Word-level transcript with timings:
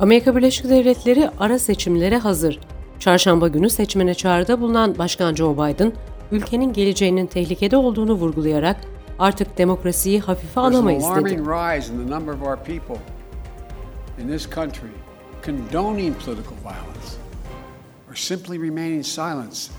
Amerika 0.00 0.36
Birleşik 0.36 0.68
Devletleri 0.68 1.30
ara 1.40 1.58
seçimlere 1.58 2.18
hazır. 2.18 2.60
Çarşamba 2.98 3.48
günü 3.48 3.70
seçmene 3.70 4.14
çağrıda 4.14 4.60
bulunan 4.60 4.98
Başkan 4.98 5.34
Joe 5.34 5.54
Biden, 5.54 5.92
ülkenin 6.32 6.72
geleceğinin 6.72 7.26
tehlikede 7.26 7.76
olduğunu 7.76 8.12
vurgulayarak 8.12 8.76
artık 9.18 9.58
demokrasiyi 9.58 10.20
hafife 10.20 10.60
alamayız 10.60 11.04
dedi. 11.04 11.44
condoning 15.46 16.16
political 16.24 16.56
violence 16.64 17.08
or 18.10 18.14
simply 18.14 18.58
remaining 18.68 19.04
silent 19.04 19.70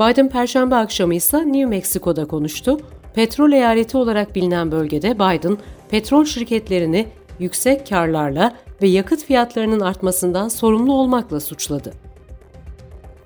Biden 0.00 0.28
perşembe 0.28 0.74
akşamı 0.74 1.14
ise 1.14 1.38
New 1.38 1.66
Mexico'da 1.66 2.24
konuştu. 2.24 2.80
Petrol 3.14 3.52
eyaleti 3.52 3.96
olarak 3.96 4.34
bilinen 4.34 4.72
bölgede 4.72 5.14
Biden, 5.14 5.58
petrol 5.90 6.24
şirketlerini 6.24 7.08
yüksek 7.42 7.88
karlarla 7.88 8.52
ve 8.82 8.88
yakıt 8.88 9.24
fiyatlarının 9.24 9.80
artmasından 9.80 10.48
sorumlu 10.48 10.92
olmakla 10.92 11.40
suçladı. 11.40 11.92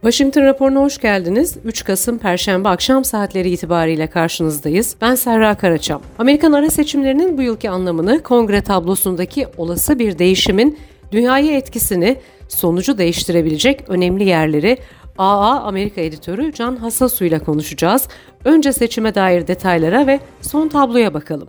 Washington 0.01 0.43
raporuna 0.43 0.81
hoş 0.81 0.99
geldiniz. 0.99 1.57
3 1.65 1.85
Kasım 1.85 2.19
Perşembe 2.19 2.69
akşam 2.69 3.05
saatleri 3.05 3.51
itibariyle 3.51 4.07
karşınızdayız. 4.07 4.97
Ben 5.01 5.15
Serra 5.15 5.55
Karaçam. 5.55 6.03
Amerikan 6.19 6.53
ara 6.53 6.71
seçimlerinin 6.71 7.39
bu 7.39 7.43
yılki 7.43 7.71
anlamını 7.71 8.23
kongre 8.23 8.61
tablosundaki 8.61 9.47
olası 9.57 9.99
bir 9.99 10.19
değişimin 10.19 10.79
dünyaya 11.13 11.57
etkisini, 11.57 12.17
sonucu 12.49 12.99
değiştirebilecek 12.99 13.85
önemli 13.89 14.25
yerleri 14.25 14.79
AA 15.19 15.61
Amerika 15.61 16.01
editörü 16.01 16.53
Can 16.53 16.77
Hasasu 16.77 17.25
ile 17.25 17.39
konuşacağız. 17.39 18.09
Önce 18.45 18.73
seçime 18.73 19.15
dair 19.15 19.47
detaylara 19.47 20.07
ve 20.07 20.21
son 20.41 20.69
tabloya 20.69 21.15
bakalım. 21.15 21.49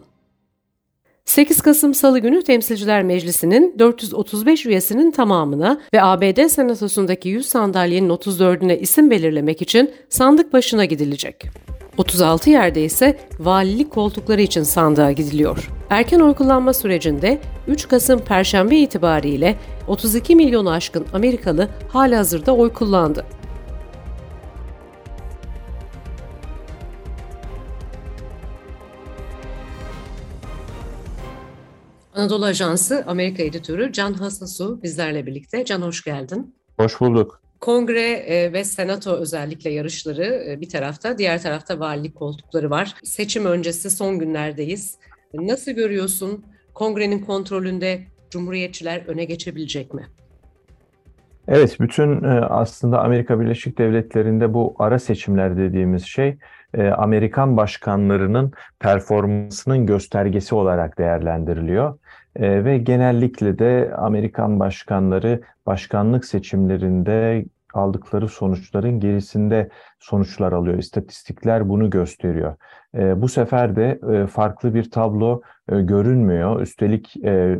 8 1.27 1.61
Kasım 1.61 1.93
Salı 1.93 2.19
günü 2.19 2.43
Temsilciler 2.43 3.03
Meclisi'nin 3.03 3.75
435 3.79 4.65
üyesinin 4.65 5.11
tamamına 5.11 5.81
ve 5.93 6.03
ABD 6.03 6.47
Senatosu'ndaki 6.47 7.29
100 7.29 7.45
sandalyenin 7.45 8.09
34'üne 8.09 8.79
isim 8.79 9.11
belirlemek 9.11 9.61
için 9.61 9.91
sandık 10.09 10.53
başına 10.53 10.85
gidilecek. 10.85 11.45
36 11.97 12.49
yerde 12.49 12.83
ise 12.83 13.17
valilik 13.39 13.91
koltukları 13.91 14.41
için 14.41 14.63
sandığa 14.63 15.11
gidiliyor. 15.11 15.69
Erken 15.89 16.19
oy 16.19 16.33
kullanma 16.33 16.73
sürecinde 16.73 17.39
3 17.67 17.87
Kasım 17.87 18.19
Perşembe 18.19 18.77
itibariyle 18.77 19.55
32 19.87 20.35
milyonu 20.35 20.71
aşkın 20.71 21.05
Amerikalı 21.13 21.69
halihazırda 21.89 22.55
oy 22.55 22.73
kullandı. 22.73 23.25
Anadolu 32.17 32.45
Ajansı 32.45 33.03
Amerika 33.07 33.43
editörü 33.43 33.91
Can 33.91 34.13
Hasasu 34.13 34.83
bizlerle 34.83 35.25
birlikte. 35.25 35.65
Can 35.65 35.81
hoş 35.81 36.03
geldin. 36.03 36.55
Hoş 36.77 37.01
bulduk. 37.01 37.41
Kongre 37.59 38.11
e, 38.11 38.53
ve 38.53 38.63
Senato 38.63 39.11
özellikle 39.11 39.69
yarışları 39.69 40.45
e, 40.49 40.61
bir 40.61 40.69
tarafta, 40.69 41.17
diğer 41.17 41.41
tarafta 41.41 41.79
valilik 41.79 42.15
koltukları 42.15 42.69
var. 42.69 42.95
Seçim 43.03 43.45
öncesi 43.45 43.89
son 43.89 44.19
günlerdeyiz. 44.19 44.97
Nasıl 45.33 45.71
görüyorsun? 45.71 46.45
Kongrenin 46.73 47.19
kontrolünde 47.19 48.01
Cumhuriyetçiler 48.29 49.03
öne 49.07 49.25
geçebilecek 49.25 49.93
mi? 49.93 50.07
Evet, 51.47 51.79
bütün 51.79 52.23
e, 52.23 52.27
aslında 52.49 52.99
Amerika 52.99 53.39
Birleşik 53.39 53.77
Devletleri'nde 53.77 54.53
bu 54.53 54.75
ara 54.79 54.99
seçimler 54.99 55.57
dediğimiz 55.57 56.05
şey 56.05 56.37
Amerikan 56.83 57.57
başkanlarının 57.57 58.53
performansının 58.79 59.85
göstergesi 59.85 60.55
olarak 60.55 60.97
değerlendiriliyor. 60.97 61.99
E, 62.35 62.65
ve 62.65 62.77
genellikle 62.77 63.59
de 63.59 63.91
Amerikan 63.97 64.59
başkanları 64.59 65.41
başkanlık 65.65 66.25
seçimlerinde 66.25 67.45
aldıkları 67.73 68.27
sonuçların 68.27 68.99
gerisinde 68.99 69.69
sonuçlar 69.99 70.51
alıyor. 70.51 70.77
İstatistikler 70.77 71.69
bunu 71.69 71.89
gösteriyor. 71.89 72.55
E, 72.95 73.21
bu 73.21 73.27
sefer 73.27 73.75
de 73.75 73.99
e, 74.13 74.27
farklı 74.27 74.73
bir 74.73 74.91
tablo 74.91 75.41
e, 75.71 75.81
görünmüyor. 75.81 76.61
Üstelik 76.61 77.17
e, 77.17 77.29
e, 77.29 77.59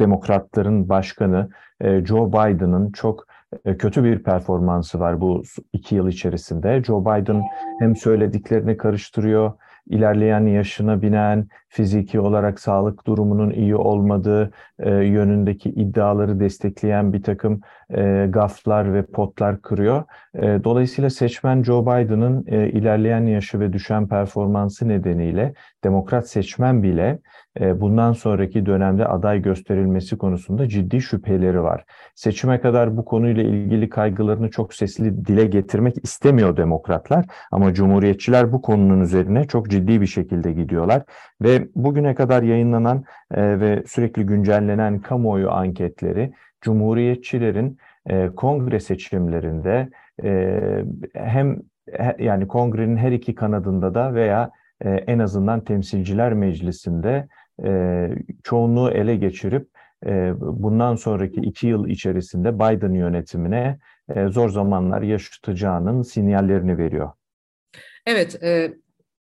demokratların 0.00 0.88
başkanı 0.88 1.48
e, 1.80 2.04
Joe 2.04 2.28
Biden'ın 2.28 2.92
çok 2.92 3.26
e, 3.26 3.39
kötü 3.78 4.04
bir 4.04 4.22
performansı 4.22 5.00
var 5.00 5.20
bu 5.20 5.42
iki 5.72 5.94
yıl 5.94 6.08
içerisinde. 6.08 6.82
Joe 6.84 7.00
Biden 7.00 7.42
hem 7.78 7.96
söylediklerini 7.96 8.76
karıştırıyor, 8.76 9.52
ilerleyen 9.86 10.46
yaşına 10.46 11.02
binen, 11.02 11.48
fiziki 11.70 12.20
olarak 12.20 12.60
sağlık 12.60 13.06
durumunun 13.06 13.50
iyi 13.50 13.76
olmadığı 13.76 14.50
e, 14.78 14.90
yönündeki 14.90 15.70
iddiaları 15.70 16.40
destekleyen 16.40 17.12
bir 17.12 17.22
takım 17.22 17.60
e, 17.90 18.26
gaflar 18.30 18.94
ve 18.94 19.02
potlar 19.02 19.62
kırıyor. 19.62 20.04
E, 20.34 20.64
dolayısıyla 20.64 21.10
seçmen 21.10 21.62
Joe 21.62 21.82
Biden'ın 21.82 22.44
e, 22.46 22.68
ilerleyen 22.68 23.26
yaşı 23.26 23.60
ve 23.60 23.72
düşen 23.72 24.08
performansı 24.08 24.88
nedeniyle 24.88 25.54
demokrat 25.84 26.28
seçmen 26.28 26.82
bile 26.82 27.18
e, 27.60 27.80
bundan 27.80 28.12
sonraki 28.12 28.66
dönemde 28.66 29.06
aday 29.06 29.42
gösterilmesi 29.42 30.18
konusunda 30.18 30.68
ciddi 30.68 31.00
şüpheleri 31.00 31.62
var. 31.62 31.84
Seçime 32.14 32.60
kadar 32.60 32.96
bu 32.96 33.04
konuyla 33.04 33.42
ilgili 33.42 33.88
kaygılarını 33.88 34.50
çok 34.50 34.74
sesli 34.74 35.26
dile 35.26 35.46
getirmek 35.46 36.04
istemiyor 36.04 36.56
demokratlar 36.56 37.24
ama 37.52 37.74
cumhuriyetçiler 37.74 38.52
bu 38.52 38.62
konunun 38.62 39.00
üzerine 39.00 39.44
çok 39.44 39.70
ciddi 39.70 40.00
bir 40.00 40.06
şekilde 40.06 40.52
gidiyorlar 40.52 41.02
ve 41.42 41.59
bugüne 41.74 42.14
kadar 42.14 42.42
yayınlanan 42.42 43.04
e, 43.34 43.60
ve 43.60 43.82
sürekli 43.86 44.26
güncellenen 44.26 45.00
kamuoyu 45.00 45.50
anketleri 45.50 46.32
cumhuriyetçilerin 46.60 47.78
e, 48.06 48.26
kongre 48.26 48.80
seçimlerinde 48.80 49.88
hem 51.14 51.56
yani 52.18 52.48
kongrenin 52.48 52.96
her 52.96 53.12
iki 53.12 53.34
kanadında 53.34 53.94
da 53.94 54.14
veya 54.14 54.50
en 54.84 55.18
azından 55.18 55.64
temsilciler 55.64 56.32
meclisinde 56.32 57.28
e, 57.64 58.08
çoğunluğu 58.44 58.90
ele 58.90 59.16
geçirip 59.16 59.68
e, 60.06 60.32
bundan 60.40 60.94
sonraki 60.94 61.40
iki 61.40 61.66
yıl 61.66 61.88
içerisinde 61.88 62.54
Biden 62.54 62.92
yönetimine 62.92 63.78
e, 64.14 64.28
zor 64.28 64.48
zamanlar 64.48 65.02
yaşatacağının 65.02 66.02
sinyallerini 66.02 66.78
veriyor. 66.78 67.10
Evet, 68.06 68.42
e, 68.42 68.72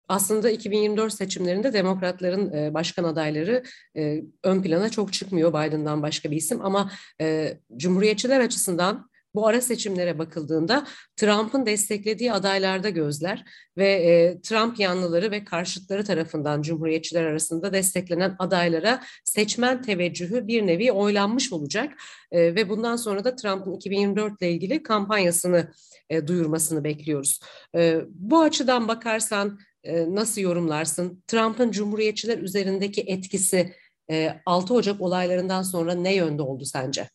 aslında 0.09 0.50
2024 0.50 1.14
seçimlerinde 1.14 1.74
demokratların 1.74 2.53
e, 2.53 2.74
başkan 2.74 3.03
adayları 3.03 3.64
e, 3.97 4.24
ön 4.44 4.62
plana 4.62 4.90
çok 4.90 5.14
çıkmıyor 5.14 5.50
Biden'dan 5.50 6.02
başka 6.02 6.31
bir 6.31 6.38
isim 6.38 6.66
ama 6.66 6.92
e, 7.22 7.58
cumhuriyetçiler 7.78 8.40
açısından 8.40 9.09
bu 9.36 9.48
ara 9.48 9.62
seçimlere 9.62 10.19
bakıldığında 10.19 10.88
Trump'ın 11.16 11.66
desteklediği 11.66 12.34
adaylarda 12.34 12.90
gözler 12.90 13.46
ve 13.78 13.88
e, 13.88 14.42
Trump 14.42 14.80
yanlıları 14.80 15.31
ve 15.31 15.44
karşıtları 15.44 16.03
tarafından 16.03 16.62
Cumhuriyetçiler 16.62 17.24
arasında 17.24 17.74
desteklenen 17.74 18.36
adaylara 18.40 19.03
seçmen 19.24 19.81
teveccühü 19.81 20.48
bir 20.48 20.68
nevi 20.68 20.92
oylanmış 20.92 21.53
olacak 21.53 21.94
e, 22.31 22.56
ve 22.56 22.69
bundan 22.69 22.96
sonra 22.96 23.24
da 23.24 23.36
Trump'ın 23.36 23.74
2024 23.74 24.42
ile 24.42 24.52
ilgili 24.52 24.84
kampanyasını 24.84 25.72
e, 26.09 26.28
duyurmasını 26.28 26.84
bekliyoruz. 26.84 27.40
E, 27.75 28.02
bu 28.09 28.42
açıdan 28.42 28.88
bakarsan 28.88 29.59
e, 29.84 30.16
nasıl 30.16 30.42
yorumlarsın? 30.42 31.24
Trump'ın 31.28 31.72
Cumhuriyetçiler 31.72 32.38
üzerindeki 32.38 33.02
etkisi 33.02 33.74
e, 34.12 34.30
6 34.46 34.74
Ocak 34.74 35.02
olaylarından 35.02 35.62
sonra 35.62 35.94
ne 35.94 36.16
yönde 36.16 36.42
oldu 36.42 36.66
sence? 36.66 37.08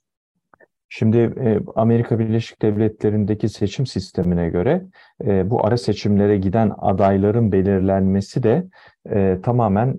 Şimdi 0.96 1.16
e, 1.18 1.60
Amerika 1.76 2.18
Birleşik 2.18 2.62
Devletleri'ndeki 2.62 3.48
seçim 3.48 3.86
sistemine 3.86 4.48
göre 4.48 4.82
e, 5.24 5.50
bu 5.50 5.66
ara 5.66 5.76
seçimlere 5.76 6.36
giden 6.36 6.72
adayların 6.78 7.52
belirlenmesi 7.52 8.42
de 8.42 8.64
e, 9.10 9.38
tamamen 9.42 9.98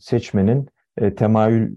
seçmenin 0.00 0.68
temayül 1.16 1.72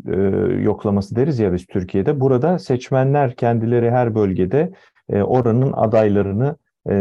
yoklaması 0.63 1.15
deriz 1.15 1.39
ya 1.39 1.53
biz 1.53 1.65
Türkiye'de. 1.65 2.19
Burada 2.19 2.59
seçmenler 2.59 3.35
kendileri 3.35 3.91
her 3.91 4.15
bölgede 4.15 4.71
oranın 5.09 5.73
adaylarını 5.73 6.55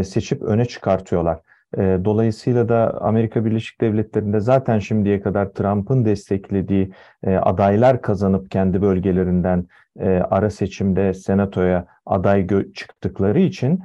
seçip 0.04 0.42
öne 0.42 0.64
çıkartıyorlar. 0.64 1.40
Dolayısıyla 1.76 2.68
da 2.68 3.00
Amerika 3.00 3.44
Birleşik 3.44 3.80
Devletleri'nde 3.80 4.40
zaten 4.40 4.78
şimdiye 4.78 5.20
kadar 5.20 5.52
Trump'ın 5.52 6.04
desteklediği 6.04 6.92
adaylar 7.26 8.02
kazanıp 8.02 8.50
kendi 8.50 8.82
bölgelerinden 8.82 9.66
ara 10.30 10.50
seçimde 10.50 11.14
senatoya 11.14 11.86
aday 12.06 12.46
çıktıkları 12.74 13.40
için 13.40 13.80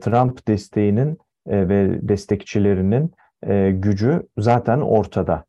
Trump 0.00 0.48
desteğinin 0.48 1.18
ve 1.46 2.08
destekçilerinin 2.08 3.12
gücü 3.80 4.22
zaten 4.38 4.80
ortada. 4.80 5.44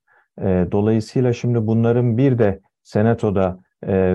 Dolayısıyla 0.72 1.34
şimdi 1.34 1.68
bunların 1.68 2.18
bir 2.18 2.38
de 2.38 2.60
senatoda 2.84 3.60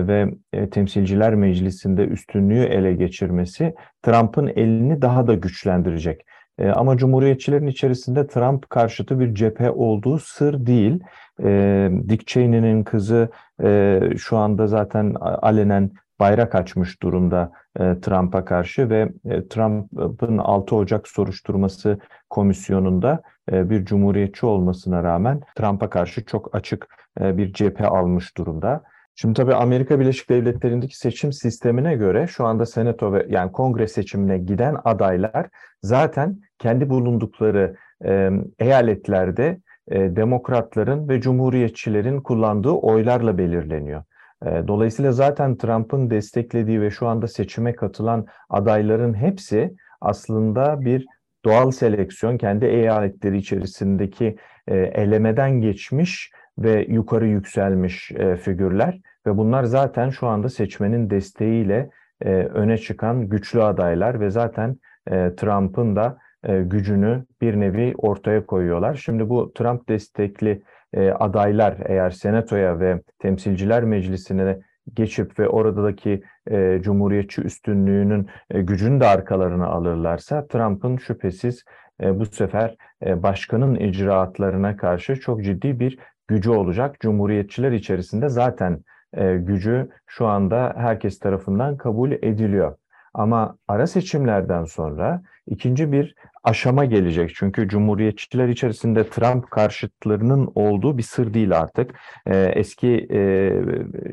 ve 0.07 0.29
temsilciler 0.71 1.35
meclisinde 1.35 2.05
üstünlüğü 2.05 2.63
ele 2.63 2.93
geçirmesi 2.93 3.75
Trump'ın 4.03 4.47
elini 4.47 5.01
daha 5.01 5.27
da 5.27 5.33
güçlendirecek. 5.33 6.25
E, 6.59 6.69
ama 6.69 6.97
Cumhuriyetçilerin 6.97 7.67
içerisinde 7.67 8.27
Trump 8.27 8.69
karşıtı 8.69 9.19
bir 9.19 9.35
cephe 9.35 9.71
olduğu 9.71 10.19
sır 10.19 10.65
değil. 10.65 10.99
E, 11.43 11.89
Dick 12.09 12.27
Cheney'nin 12.27 12.83
kızı 12.83 13.29
e, 13.63 13.99
şu 14.17 14.37
anda 14.37 14.67
zaten 14.67 15.13
alenen 15.19 15.91
bayrak 16.19 16.55
açmış 16.55 17.01
durumda 17.01 17.51
e, 17.79 17.99
Trump'a 17.99 18.45
karşı 18.45 18.89
ve 18.89 19.09
e, 19.25 19.47
Trump'ın 19.47 20.37
6 20.37 20.75
Ocak 20.75 21.07
soruşturması 21.07 21.99
komisyonunda 22.29 23.21
e, 23.51 23.69
bir 23.69 23.85
cumhuriyetçi 23.85 24.45
olmasına 24.45 25.03
rağmen 25.03 25.41
Trump'a 25.55 25.89
karşı 25.89 26.25
çok 26.25 26.55
açık 26.55 26.87
e, 27.21 27.37
bir 27.37 27.53
cephe 27.53 27.87
almış 27.87 28.37
durumda. 28.37 28.83
Şimdi 29.15 29.33
tabii 29.33 29.53
Amerika 29.53 29.99
Birleşik 29.99 30.29
Devletleri'ndeki 30.29 30.97
seçim 30.97 31.33
sistemine 31.33 31.95
göre 31.95 32.27
şu 32.27 32.45
anda 32.45 32.65
senato 32.65 33.13
ve 33.13 33.25
yani 33.29 33.51
kongre 33.51 33.87
seçimine 33.87 34.37
giden 34.37 34.75
adaylar 34.83 35.49
zaten 35.81 36.39
kendi 36.59 36.89
bulundukları 36.89 37.75
e, 38.05 38.29
eyaletlerde 38.59 39.59
e, 39.87 40.15
demokratların 40.15 41.09
ve 41.09 41.21
cumhuriyetçilerin 41.21 42.21
kullandığı 42.21 42.71
oylarla 42.71 43.37
belirleniyor. 43.37 44.03
E, 44.45 44.67
dolayısıyla 44.67 45.11
zaten 45.11 45.57
Trump'ın 45.57 46.09
desteklediği 46.09 46.81
ve 46.81 46.91
şu 46.91 47.07
anda 47.07 47.27
seçime 47.27 47.75
katılan 47.75 48.25
adayların 48.49 49.13
hepsi 49.13 49.75
aslında 50.01 50.81
bir 50.81 51.05
doğal 51.45 51.71
seleksiyon, 51.71 52.37
kendi 52.37 52.65
eyaletleri 52.65 53.37
içerisindeki 53.37 54.37
e, 54.67 54.77
elemeden 54.77 55.61
geçmiş 55.61 56.31
ve 56.57 56.85
yukarı 56.89 57.27
yükselmiş 57.27 58.11
e, 58.11 58.35
figürler 58.35 59.01
ve 59.27 59.37
bunlar 59.37 59.63
zaten 59.63 60.09
şu 60.09 60.27
anda 60.27 60.49
seçmenin 60.49 61.09
desteğiyle 61.09 61.89
e, 62.21 62.29
öne 62.29 62.77
çıkan 62.77 63.29
güçlü 63.29 63.63
adaylar 63.63 64.19
ve 64.19 64.29
zaten 64.29 64.77
e, 65.11 65.35
Trump'ın 65.35 65.95
da 65.95 66.17
e, 66.43 66.61
gücünü 66.61 67.25
bir 67.41 67.59
nevi 67.59 67.93
ortaya 67.97 68.45
koyuyorlar. 68.45 68.95
Şimdi 68.95 69.29
bu 69.29 69.53
Trump 69.53 69.89
destekli 69.89 70.63
e, 70.93 71.09
adaylar 71.09 71.77
eğer 71.85 72.09
senatoya 72.09 72.79
ve 72.79 73.01
temsilciler 73.19 73.83
meclisine 73.83 74.59
geçip 74.93 75.39
ve 75.39 75.49
oradaki 75.49 76.23
e, 76.51 76.79
cumhuriyetçi 76.81 77.41
üstünlüğünün 77.41 78.27
e, 78.51 78.61
gücünü 78.61 78.99
de 78.99 79.07
arkalarına 79.07 79.67
alırlarsa 79.67 80.47
Trump'ın 80.47 80.97
şüphesiz 80.97 81.63
e, 82.01 82.19
bu 82.19 82.25
sefer 82.25 82.75
e, 83.05 83.23
başkanın 83.23 83.75
icraatlarına 83.75 84.77
karşı 84.77 85.19
çok 85.19 85.43
ciddi 85.43 85.79
bir 85.79 85.99
gücü 86.27 86.49
olacak. 86.49 86.99
Cumhuriyetçiler 86.99 87.71
içerisinde 87.71 88.29
zaten 88.29 88.79
e, 89.13 89.35
gücü 89.37 89.89
şu 90.07 90.27
anda 90.27 90.73
herkes 90.77 91.19
tarafından 91.19 91.77
kabul 91.77 92.11
ediliyor. 92.11 92.75
Ama 93.13 93.57
ara 93.67 93.87
seçimlerden 93.87 94.63
sonra 94.63 95.21
ikinci 95.47 95.91
bir 95.91 96.15
aşama 96.43 96.85
gelecek. 96.85 97.35
Çünkü 97.35 97.67
cumhuriyetçiler 97.67 98.47
içerisinde 98.47 99.09
Trump 99.09 99.51
karşıtlarının 99.51 100.51
olduğu 100.55 100.97
bir 100.97 101.03
sır 101.03 101.33
değil 101.33 101.57
artık. 101.57 101.95
E, 102.25 102.37
eski 102.55 103.07
e, 103.11 103.51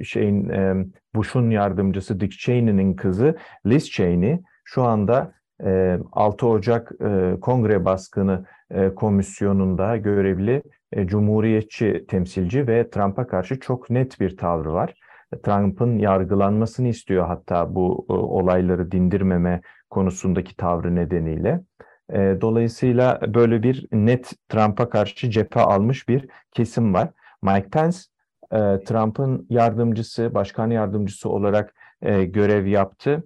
şeyin 0.05 0.49
e, 0.49 0.87
Bush'un 1.15 1.51
yardımcısı 1.51 2.21
Dick 2.21 2.39
Cheney'nin 2.39 2.95
kızı 2.95 3.37
Liz 3.67 3.91
Cheney 3.91 4.41
şu 4.65 4.83
anda 4.83 5.33
e, 5.65 5.99
6 6.13 6.47
Ocak 6.47 6.93
e, 7.01 7.41
Kongre 7.41 7.85
Baskını 7.85 8.45
e, 8.71 8.95
Komisyonu'nda 8.95 9.97
görevli 9.97 10.53
e, 10.53 10.63
cumhuriyetçi 10.97 12.05
temsilci 12.09 12.67
ve 12.67 12.91
Trump'a 12.91 13.27
karşı 13.27 13.61
çok 13.61 13.91
net 13.91 14.21
bir 14.21 14.37
tavrı 14.37 14.73
var. 14.73 14.95
Trump'ın 15.43 15.99
yargılanmasını 15.99 16.89
istiyor 16.89 17.27
hatta 17.27 17.75
bu 17.75 18.07
e, 18.11 18.13
olayları 18.13 18.93
dindirmeme 18.93 19.61
konusundaki 19.91 20.57
tavrı 20.57 20.95
nedeniyle. 20.95 21.61
E, 22.13 22.37
dolayısıyla 22.41 23.21
böyle 23.35 23.63
bir 23.63 23.87
net 23.93 24.33
Trump'a 24.49 24.89
karşı 24.89 25.31
cephe 25.31 25.61
almış 25.61 26.09
bir 26.09 26.29
kesim 26.53 26.95
var. 26.95 27.09
Mike 27.43 27.69
Pence, 27.69 27.99
e, 28.53 28.59
Trump'ın 28.59 29.47
yardımcısı, 29.51 30.35
başkan 30.35 30.71
yardımcısı 30.71 31.29
olarak 31.29 31.75
görev 32.27 32.67
yaptı. 32.67 33.25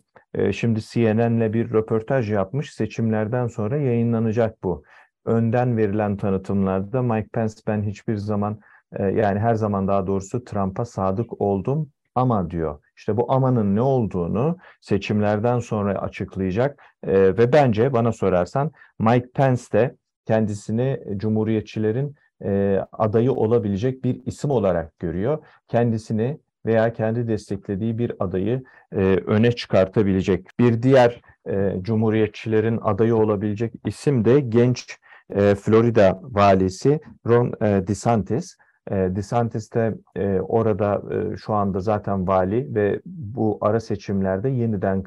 Şimdi 0.52 0.80
CNN'le 0.80 1.52
bir 1.52 1.72
röportaj 1.72 2.32
yapmış. 2.32 2.74
Seçimlerden 2.74 3.46
sonra 3.46 3.76
yayınlanacak 3.76 4.62
bu. 4.62 4.84
Önden 5.24 5.76
verilen 5.76 6.16
tanıtımlarda 6.16 7.02
Mike 7.02 7.28
Pence 7.32 7.54
ben 7.66 7.82
hiçbir 7.82 8.16
zaman 8.16 8.60
yani 9.00 9.38
her 9.38 9.54
zaman 9.54 9.88
daha 9.88 10.06
doğrusu 10.06 10.44
Trump'a 10.44 10.84
sadık 10.84 11.40
oldum 11.40 11.90
ama 12.14 12.50
diyor. 12.50 12.78
İşte 12.96 13.16
bu 13.16 13.32
amanın 13.32 13.76
ne 13.76 13.80
olduğunu 13.80 14.58
seçimlerden 14.80 15.58
sonra 15.58 15.98
açıklayacak 15.98 16.82
e, 17.06 17.12
ve 17.12 17.52
bence 17.52 17.92
bana 17.92 18.12
sorarsan 18.12 18.72
Mike 18.98 19.28
Pence 19.34 19.62
de 19.72 19.96
kendisini 20.26 21.00
Cumhuriyetçilerin 21.16 22.14
e, 22.44 22.80
adayı 22.92 23.32
olabilecek 23.32 24.04
bir 24.04 24.26
isim 24.26 24.50
olarak 24.50 24.98
görüyor. 24.98 25.38
Kendisini 25.68 26.38
veya 26.66 26.92
kendi 26.92 27.28
desteklediği 27.28 27.98
bir 27.98 28.12
adayı 28.20 28.62
e, 28.92 28.98
öne 29.26 29.52
çıkartabilecek. 29.52 30.46
Bir 30.58 30.82
diğer 30.82 31.20
e, 31.48 31.76
Cumhuriyetçilerin 31.82 32.78
adayı 32.82 33.16
olabilecek 33.16 33.72
isim 33.84 34.24
de 34.24 34.40
genç 34.40 34.98
e, 35.30 35.54
Florida 35.54 36.20
valisi 36.22 37.00
Ron 37.26 37.52
e, 37.60 37.86
DeSantis. 37.86 38.56
E, 38.90 38.94
DeSantis 38.94 39.74
de 39.74 39.94
e, 40.16 40.40
orada 40.40 41.02
e, 41.14 41.36
şu 41.36 41.54
anda 41.54 41.80
zaten 41.80 42.26
vali 42.26 42.74
ve 42.74 43.00
bu 43.06 43.58
ara 43.60 43.80
seçimlerde 43.80 44.48
yeniden 44.48 45.02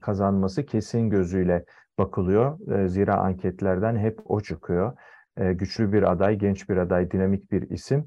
kazanması 0.00 0.66
kesin 0.66 1.10
gözüyle 1.10 1.64
bakılıyor. 1.98 2.70
E, 2.70 2.88
zira 2.88 3.16
anketlerden 3.16 3.96
hep 3.96 4.20
o 4.24 4.40
çıkıyor. 4.40 4.92
Güçlü 5.36 5.92
bir 5.92 6.12
aday, 6.12 6.36
genç 6.36 6.68
bir 6.68 6.76
aday, 6.76 7.10
dinamik 7.10 7.52
bir 7.52 7.70
isim. 7.70 8.04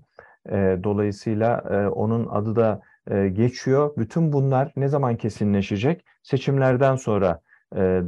Dolayısıyla 0.84 1.64
onun 1.96 2.28
adı 2.28 2.56
da 2.56 2.82
geçiyor. 3.34 3.94
Bütün 3.98 4.34
bunlar 4.34 4.72
ne 4.76 4.88
zaman 4.88 5.16
kesinleşecek? 5.16 6.06
Seçimlerden 6.24 6.96
sonra 6.96 7.40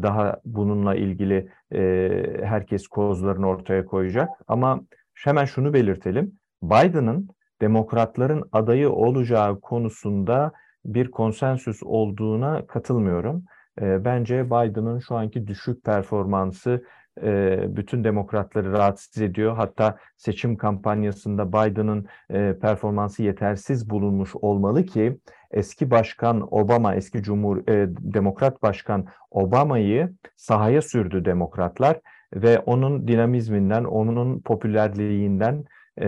daha 0.04 0.42
bununla 0.46 0.96
ilgili 0.96 1.50
e, 1.74 2.10
herkes 2.44 2.88
kozlarını 2.88 3.48
ortaya 3.48 3.86
koyacak. 3.86 4.30
Ama 4.48 4.81
hemen 5.24 5.46
şunu 5.46 5.74
belirtelim. 5.74 6.31
Biden'ın 6.64 7.30
demokratların 7.62 8.50
adayı 8.52 8.90
olacağı 8.90 9.60
konusunda 9.60 10.52
bir 10.86 11.12
konsensüs 11.12 11.84
olduğuna 11.84 12.68
katılmıyorum. 12.68 13.44
E, 13.81 14.06
bence 14.06 14.46
Biden'ın 14.46 15.00
şu 15.00 15.16
anki 15.16 15.48
düşük 15.48 15.84
performansı 15.84 16.84
e, 17.24 17.60
bütün 17.75 18.04
demokratları 18.04 18.72
rahatsız 18.72 19.22
ediyor. 19.22 19.56
Hatta 19.56 19.98
seçim 20.18 20.58
kampanyasında 20.58 21.48
Biden'ın 21.54 22.08
e, 22.30 22.60
performansı 22.62 23.24
yetersiz 23.24 23.90
bulunmuş 23.90 24.36
olmalı 24.36 24.86
ki 24.86 25.19
eski 25.52 25.92
başkan 25.92 26.48
Obama, 26.52 26.95
eski 26.95 27.24
Cumhur 27.24 27.57
e, 27.57 27.88
Demokrat 27.90 28.64
Başkan 28.64 29.06
Obama'yı 29.31 30.14
sahaya 30.36 30.81
sürdü 30.81 31.26
demokratlar 31.26 32.00
ve 32.33 32.60
onun 32.60 33.07
dinamizminden, 33.07 33.83
onun 33.83 34.40
popülerliğinden 34.40 35.66
e, 35.98 36.07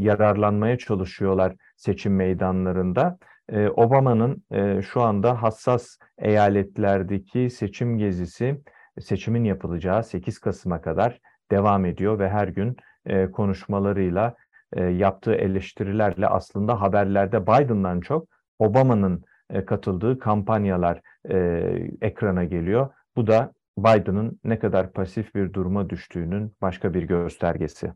yararlanmaya 0.00 0.78
çalışıyorlar 0.78 1.54
seçim 1.76 2.16
meydanlarında. 2.16 3.18
E, 3.52 3.68
Obama'nın 3.68 4.42
e, 4.50 4.82
şu 4.82 5.02
anda 5.02 5.42
hassas 5.42 5.98
eyaletlerdeki 6.18 7.50
seçim 7.50 7.98
gezisi 7.98 8.60
seçimin 9.00 9.44
yapılacağı 9.44 10.04
8 10.04 10.38
Kasım'a 10.38 10.80
kadar 10.80 11.20
devam 11.50 11.84
ediyor 11.84 12.18
ve 12.18 12.28
her 12.28 12.48
gün 12.48 12.76
e, 13.06 13.30
konuşmalarıyla 13.30 14.34
e, 14.72 14.84
yaptığı 14.84 15.34
eleştirilerle 15.34 16.26
aslında 16.26 16.80
haberlerde 16.80 17.42
Biden'dan 17.42 18.00
çok 18.00 18.28
Obama'nın 18.58 19.24
e, 19.50 19.64
katıldığı 19.64 20.18
kampanyalar 20.18 21.02
e, 21.30 21.36
ekrana 22.00 22.44
geliyor. 22.44 22.88
Bu 23.16 23.26
da 23.26 23.52
Biden'ın 23.78 24.40
ne 24.44 24.58
kadar 24.58 24.92
pasif 24.92 25.34
bir 25.34 25.52
duruma 25.52 25.90
düştüğünün 25.90 26.56
başka 26.62 26.94
bir 26.94 27.02
göstergesi. 27.02 27.92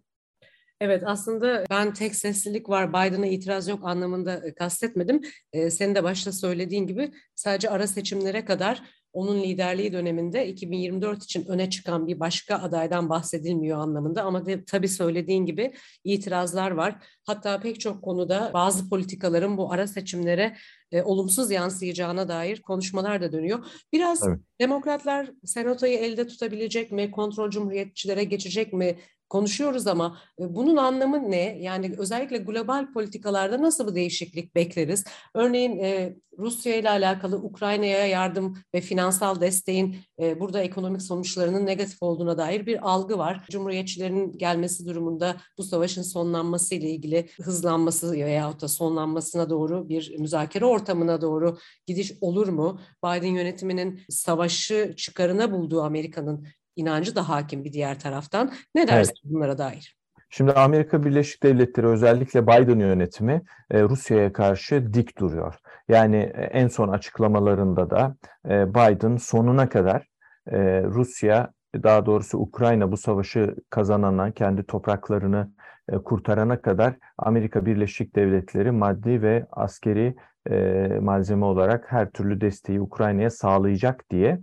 Evet 0.81 1.03
aslında 1.07 1.65
ben 1.71 1.93
tek 1.93 2.15
seslilik 2.15 2.69
var 2.69 2.89
Biden'a 2.89 3.27
itiraz 3.27 3.69
yok 3.69 3.81
anlamında 3.83 4.47
e, 4.47 4.55
kastetmedim. 4.55 5.21
Ee, 5.53 5.71
senin 5.71 5.95
de 5.95 6.05
başta 6.05 6.33
söylediğin 6.33 6.87
gibi 6.87 7.13
sadece 7.35 7.71
ara 7.71 7.87
seçimlere 7.87 8.45
kadar 8.45 8.83
onun 9.13 9.43
liderliği 9.43 9.93
döneminde 9.93 10.49
2024 10.49 11.25
için 11.25 11.47
öne 11.47 11.71
çıkan 11.71 12.07
bir 12.07 12.21
başka 12.21 12.57
adaydan 12.57 13.09
bahsedilmiyor 13.09 13.79
anlamında 13.79 14.23
ama 14.23 14.47
de, 14.47 14.65
tabii 14.65 14.89
söylediğin 14.89 15.47
gibi 15.47 15.73
itirazlar 16.05 16.71
var. 16.71 16.97
Hatta 17.27 17.61
pek 17.61 17.81
çok 17.81 18.03
konuda 18.03 18.51
bazı 18.55 18.89
politikaların 18.89 19.57
bu 19.57 19.73
ara 19.73 19.87
seçimlere 19.87 20.57
e, 20.93 21.03
olumsuz 21.03 21.51
yansıyacağına 21.51 22.29
dair 22.29 22.63
konuşmalar 22.63 23.23
da 23.23 23.33
dönüyor. 23.33 23.65
Biraz 23.93 24.29
evet. 24.29 24.41
demokratlar 24.61 25.31
senatoyu 25.45 25.93
elde 25.93 26.27
tutabilecek 26.27 26.93
mi, 26.93 27.11
kontrol 27.11 27.51
cumhuriyetçilere 27.51 28.25
geçecek 28.25 28.73
mi 28.73 28.97
konuşuyoruz 29.33 29.87
ama 29.87 30.19
e, 30.41 30.55
bunun 30.55 30.77
anlamı 30.77 31.31
ne? 31.31 31.59
Yani 31.59 31.95
özellikle 31.99 32.39
global 32.39 32.93
politikalarda 32.93 33.63
nasıl 33.63 33.89
bir 33.89 33.95
değişiklik 33.95 34.55
bekleriz? 34.55 35.05
Örneğin 35.35 35.79
e, 35.79 36.17
Rusya 36.39 36.77
ile 36.77 36.91
alakalı 36.91 37.37
Ukrayna'ya 37.37 38.07
yardım 38.07 38.59
ve 38.75 38.81
finansal 38.81 39.41
desteğin 39.41 39.97
e, 40.21 40.41
burada 40.41 40.63
ekonomik 40.63 41.03
sonuçlarının 41.03 41.67
negatif 41.67 42.03
olduğuna 42.03 42.39
dair 42.39 42.67
bir 42.67 42.91
algı 42.91 43.19
var. 43.19 43.45
Cumhuriyetçilerin 43.51 44.39
gelmesi 44.39 44.87
durumunda 44.87 45.37
bu 45.59 45.63
savaşın 45.63 46.03
sonlanması 46.03 46.75
ile 46.75 46.91
ilgili 46.91 47.29
hızlanması 47.43 48.13
veyahut 48.13 48.61
da 48.61 48.69
sonlanmasına 48.69 49.51
doğru 49.51 49.89
bir 49.89 50.19
müzakere 50.19 50.65
ortamına 50.65 51.21
doğru 51.21 51.59
gidiş 51.87 52.13
olur 52.21 52.49
mu? 52.49 52.81
Biden 53.05 53.35
yönetiminin 53.35 54.01
savaşı 54.09 54.95
çıkarına 54.97 55.53
bulduğu 55.53 55.83
Amerika'nın 55.83 56.47
inancı 56.77 57.17
da 57.17 57.29
hakim 57.29 57.65
bir 57.65 57.73
diğer 57.73 58.01
taraftan. 58.01 58.53
Ne 58.75 58.89
dersin 58.89 59.15
evet. 59.25 59.35
bunlara 59.35 59.59
dair? 59.59 59.97
Şimdi 60.35 60.53
Amerika 60.53 61.05
Birleşik 61.05 61.43
Devletleri 61.43 61.87
özellikle 61.87 62.47
Biden 62.47 62.79
yönetimi 62.79 63.43
e, 63.71 63.83
Rusya'ya 63.83 64.33
karşı 64.33 64.95
dik 64.95 65.19
duruyor. 65.19 65.55
Yani 65.89 66.17
e, 66.17 66.43
en 66.43 66.69
son 66.69 66.89
açıklamalarında 66.89 67.91
da 67.91 68.17
e, 68.49 68.75
Biden 68.75 69.17
sonuna 69.17 69.69
kadar 69.69 70.13
Rusya 70.85 71.53
daha 71.75 72.07
doğrusu 72.07 72.39
Ukrayna 72.39 72.93
bu 72.93 72.97
savaşı 72.97 73.55
kazanana, 73.71 74.31
kendi 74.31 74.67
topraklarını 74.67 75.51
kurtarana 76.05 76.63
kadar 76.63 76.95
Amerika 77.19 77.67
Birleşik 77.67 78.17
Devletleri 78.17 78.71
maddi 78.71 79.23
ve 79.23 79.47
askeri 79.51 80.15
malzeme 81.01 81.45
olarak 81.45 81.93
her 81.93 82.11
türlü 82.11 82.41
desteği 82.41 82.81
Ukrayna'ya 82.81 83.31
sağlayacak 83.31 84.11
diye 84.11 84.41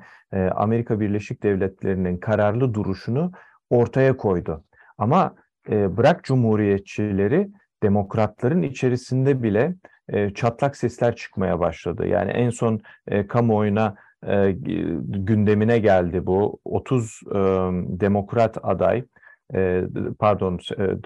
Amerika 0.51 0.99
Birleşik 0.99 1.43
Devletleri'nin 1.43 2.17
kararlı 2.17 2.73
duruşunu 2.73 3.31
ortaya 3.69 4.17
koydu. 4.17 4.63
Ama 4.97 5.35
e, 5.69 5.97
bırak 5.97 6.23
cumhuriyetçileri 6.23 7.49
demokratların 7.83 8.61
içerisinde 8.61 9.43
bile 9.43 9.75
e, 10.09 10.33
çatlak 10.33 10.77
sesler 10.77 11.15
çıkmaya 11.15 11.59
başladı. 11.59 12.07
Yani 12.07 12.31
en 12.31 12.49
son 12.49 12.81
e, 13.07 13.27
kamuoyuna 13.27 13.95
e, 14.27 14.51
gündemine 15.01 15.79
geldi 15.79 16.25
bu 16.25 16.59
30 16.65 17.21
e, 17.27 17.35
demokrat 17.99 18.57
aday 18.63 18.97
e, 18.99 19.05
pardon 20.19 20.59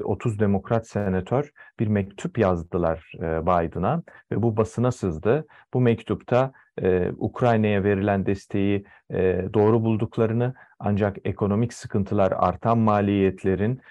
30 0.03 0.39
demokrat 0.39 0.88
senatör 0.88 1.51
bir 1.79 1.88
mektup 1.88 2.38
yazdılar 2.38 3.12
Biden'a 3.19 4.03
ve 4.31 4.41
bu 4.41 4.57
basına 4.57 4.91
sızdı. 4.91 5.47
Bu 5.73 5.81
mektupta 5.81 6.51
Ukrayna'ya 7.17 7.83
verilen 7.83 8.25
desteği 8.25 8.85
doğru 9.53 9.83
bulduklarını 9.83 10.53
ancak 10.79 11.17
ekonomik 11.23 11.73
sıkıntılar, 11.73 12.33
artan 12.35 12.77
maliyetlerin 12.77 13.81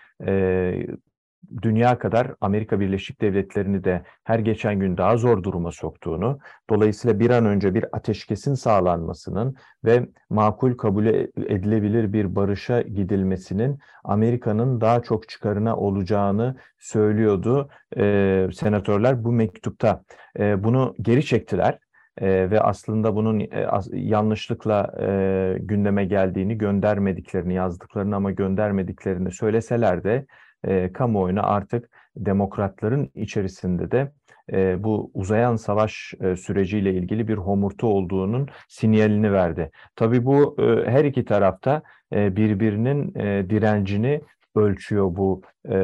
dünya 1.63 1.99
kadar 1.99 2.35
Amerika 2.41 2.81
Birleşik 2.81 3.21
Devletleri'ni 3.21 3.85
de 3.85 4.03
her 4.25 4.39
geçen 4.39 4.79
gün 4.79 4.97
daha 4.97 5.17
zor 5.17 5.43
duruma 5.43 5.73
soktuğunu, 5.73 6.39
dolayısıyla 6.71 7.21
bir 7.21 7.31
an 7.31 7.47
önce 7.47 7.75
bir 7.75 7.85
ateşkesin 7.93 8.55
sağlanmasının 8.55 9.57
ve 9.85 10.09
makul 10.31 10.77
kabul 10.77 11.07
edilebilir 11.07 12.13
bir 12.13 12.37
barışa 12.37 12.83
gidilmesinin 12.83 13.79
Amerika'nın 14.05 14.81
daha 14.81 15.03
çok 15.03 15.29
çıkarına 15.29 15.77
olacağını 15.77 16.57
söylüyordu 16.79 17.69
e, 17.97 18.49
senatörler 18.53 19.25
bu 19.25 19.33
mektupta. 19.33 20.03
E, 20.39 20.65
bunu 20.65 20.95
geri 21.03 21.25
çektiler 21.25 21.79
e, 22.19 22.51
ve 22.51 22.61
aslında 22.61 23.17
bunun 23.17 23.41
e, 23.41 23.67
as, 23.67 23.89
yanlışlıkla 23.93 24.95
e, 25.01 25.59
gündeme 25.59 26.05
geldiğini, 26.05 26.59
göndermediklerini, 26.59 27.55
yazdıklarını 27.55 28.17
ama 28.17 28.31
göndermediklerini 28.31 29.33
söyleseler 29.33 30.05
de 30.05 30.27
e, 30.65 30.93
kamuoyuna 30.93 31.43
artık 31.43 31.91
demokratların 32.17 33.11
içerisinde 33.15 33.91
de 33.91 34.13
e, 34.53 34.85
bu 34.85 35.11
uzayan 35.15 35.57
savaş 35.57 36.15
e, 36.21 36.37
süreciyle 36.37 36.93
ilgili 36.95 37.29
bir 37.29 37.37
homurtu 37.37 37.87
olduğunun 37.87 38.49
sinyalini 38.69 39.33
verdi. 39.33 39.71
Tabii 39.97 40.25
bu 40.25 40.57
e, 40.59 40.91
her 40.91 41.05
iki 41.05 41.25
tarafta 41.25 41.83
e, 42.13 42.37
birbirinin 42.37 43.15
e, 43.19 43.51
direncini 43.51 44.21
ölçüyor 44.57 45.17
bu 45.17 45.43
e, 45.69 45.75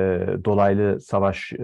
dolaylı 0.44 1.00
savaş 1.00 1.52
e, 1.52 1.58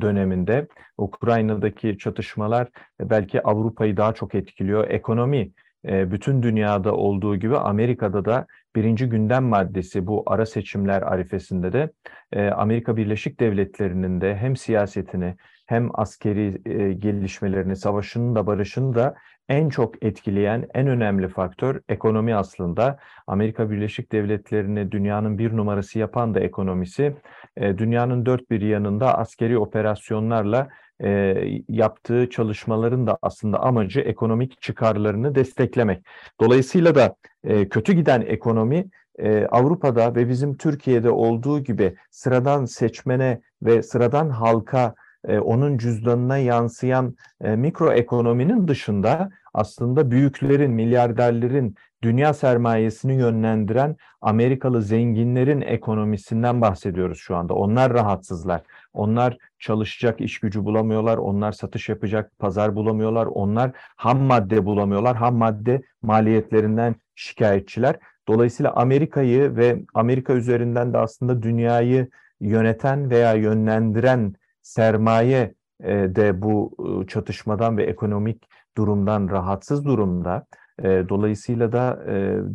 döneminde. 0.00 0.66
Ukrayna'daki 0.98 1.98
çatışmalar 1.98 2.68
belki 3.00 3.42
Avrupa'yı 3.42 3.96
daha 3.96 4.12
çok 4.12 4.34
etkiliyor. 4.34 4.90
Ekonomi 4.90 5.50
e, 5.88 6.10
bütün 6.10 6.42
dünyada 6.42 6.94
olduğu 6.94 7.36
gibi 7.36 7.56
Amerika'da 7.56 8.24
da 8.24 8.46
birinci 8.76 9.08
gündem 9.08 9.44
maddesi 9.44 10.06
bu 10.06 10.22
ara 10.26 10.46
seçimler 10.46 11.02
arifesinde 11.02 11.72
de 11.72 11.90
e, 12.32 12.48
Amerika 12.48 12.96
Birleşik 12.96 13.40
Devletleri'nin 13.40 14.20
de 14.20 14.36
hem 14.36 14.56
siyasetini 14.56 15.36
hem 15.66 16.00
askeri 16.00 16.60
e, 16.66 16.92
gelişmelerini, 16.92 17.76
savaşını 17.76 18.34
da 18.34 18.46
barışını 18.46 18.94
da 18.94 19.14
en 19.48 19.68
çok 19.68 20.04
etkileyen 20.04 20.66
en 20.74 20.86
önemli 20.86 21.28
faktör 21.28 21.80
ekonomi 21.88 22.34
aslında. 22.34 22.98
Amerika 23.26 23.70
Birleşik 23.70 24.12
Devletleri'ni 24.12 24.92
dünyanın 24.92 25.38
bir 25.38 25.56
numarası 25.56 25.98
yapan 25.98 26.34
da 26.34 26.40
ekonomisi. 26.40 27.14
Dünyanın 27.60 28.26
dört 28.26 28.50
bir 28.50 28.60
yanında 28.60 29.18
askeri 29.18 29.58
operasyonlarla 29.58 30.68
e, 31.04 31.34
yaptığı 31.68 32.30
çalışmaların 32.30 33.06
da 33.06 33.18
aslında 33.22 33.60
amacı 33.60 34.00
ekonomik 34.00 34.62
çıkarlarını 34.62 35.34
desteklemek. 35.34 36.06
Dolayısıyla 36.40 36.94
da 36.94 37.16
e, 37.44 37.68
kötü 37.68 37.92
giden 37.92 38.20
ekonomi 38.20 38.84
e, 39.18 39.46
Avrupa'da 39.46 40.14
ve 40.14 40.28
bizim 40.28 40.56
Türkiye'de 40.56 41.10
olduğu 41.10 41.60
gibi 41.60 41.96
sıradan 42.10 42.64
seçmene 42.64 43.40
ve 43.62 43.82
sıradan 43.82 44.30
halka 44.30 44.94
e, 45.28 45.38
onun 45.38 45.78
cüzdanına 45.78 46.36
yansıyan 46.36 47.16
e, 47.40 47.56
mikro 47.56 47.92
ekonominin 47.92 48.68
dışında 48.68 49.30
aslında 49.54 50.10
büyüklerin, 50.10 50.70
milyarderlerin 50.70 51.74
dünya 52.02 52.34
sermayesini 52.34 53.14
yönlendiren 53.14 53.96
Amerikalı 54.20 54.82
zenginlerin 54.82 55.60
ekonomisinden 55.60 56.60
bahsediyoruz 56.60 57.18
şu 57.18 57.36
anda. 57.36 57.54
Onlar 57.54 57.92
rahatsızlar. 57.92 58.62
Onlar 58.92 59.38
çalışacak 59.58 60.20
iş 60.20 60.40
gücü 60.40 60.64
bulamıyorlar. 60.64 61.18
Onlar 61.18 61.52
satış 61.52 61.88
yapacak 61.88 62.38
pazar 62.38 62.74
bulamıyorlar. 62.74 63.26
Onlar 63.26 63.70
ham 63.96 64.20
madde 64.20 64.64
bulamıyorlar. 64.64 65.16
Ham 65.16 65.36
madde 65.36 65.82
maliyetlerinden 66.02 66.94
şikayetçiler. 67.14 67.96
Dolayısıyla 68.28 68.72
Amerika'yı 68.72 69.56
ve 69.56 69.82
Amerika 69.94 70.32
üzerinden 70.32 70.92
de 70.92 70.98
aslında 70.98 71.42
dünyayı 71.42 72.08
yöneten 72.40 73.10
veya 73.10 73.34
yönlendiren 73.34 74.34
sermaye 74.68 75.54
e, 75.84 75.88
de 75.92 76.42
bu 76.42 76.76
e, 76.78 77.06
çatışmadan 77.06 77.76
ve 77.76 77.84
ekonomik 77.84 78.42
durumdan 78.76 79.28
rahatsız 79.28 79.84
durumda. 79.84 80.46
E, 80.82 80.84
dolayısıyla 81.08 81.72
da 81.72 82.04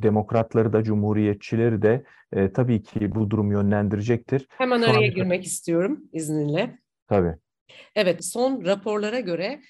demokratları 0.04 0.74
da 0.74 0.84
cumhuriyetçileri 0.84 1.82
de 1.82 2.04
tabii 2.54 2.84
ki 2.84 3.16
bu 3.16 3.30
durum 3.30 3.52
yönlendirecektir. 3.52 4.48
Hemen 4.50 4.80
Şu 4.80 4.86
araya 4.86 4.98
anda... 4.98 5.08
girmek 5.08 5.44
istiyorum 5.44 6.00
izninle. 6.14 6.80
Tabii. 7.08 7.36
Evet 7.96 8.26
son 8.26 8.66
raporlara 8.66 9.20
göre 9.20 9.62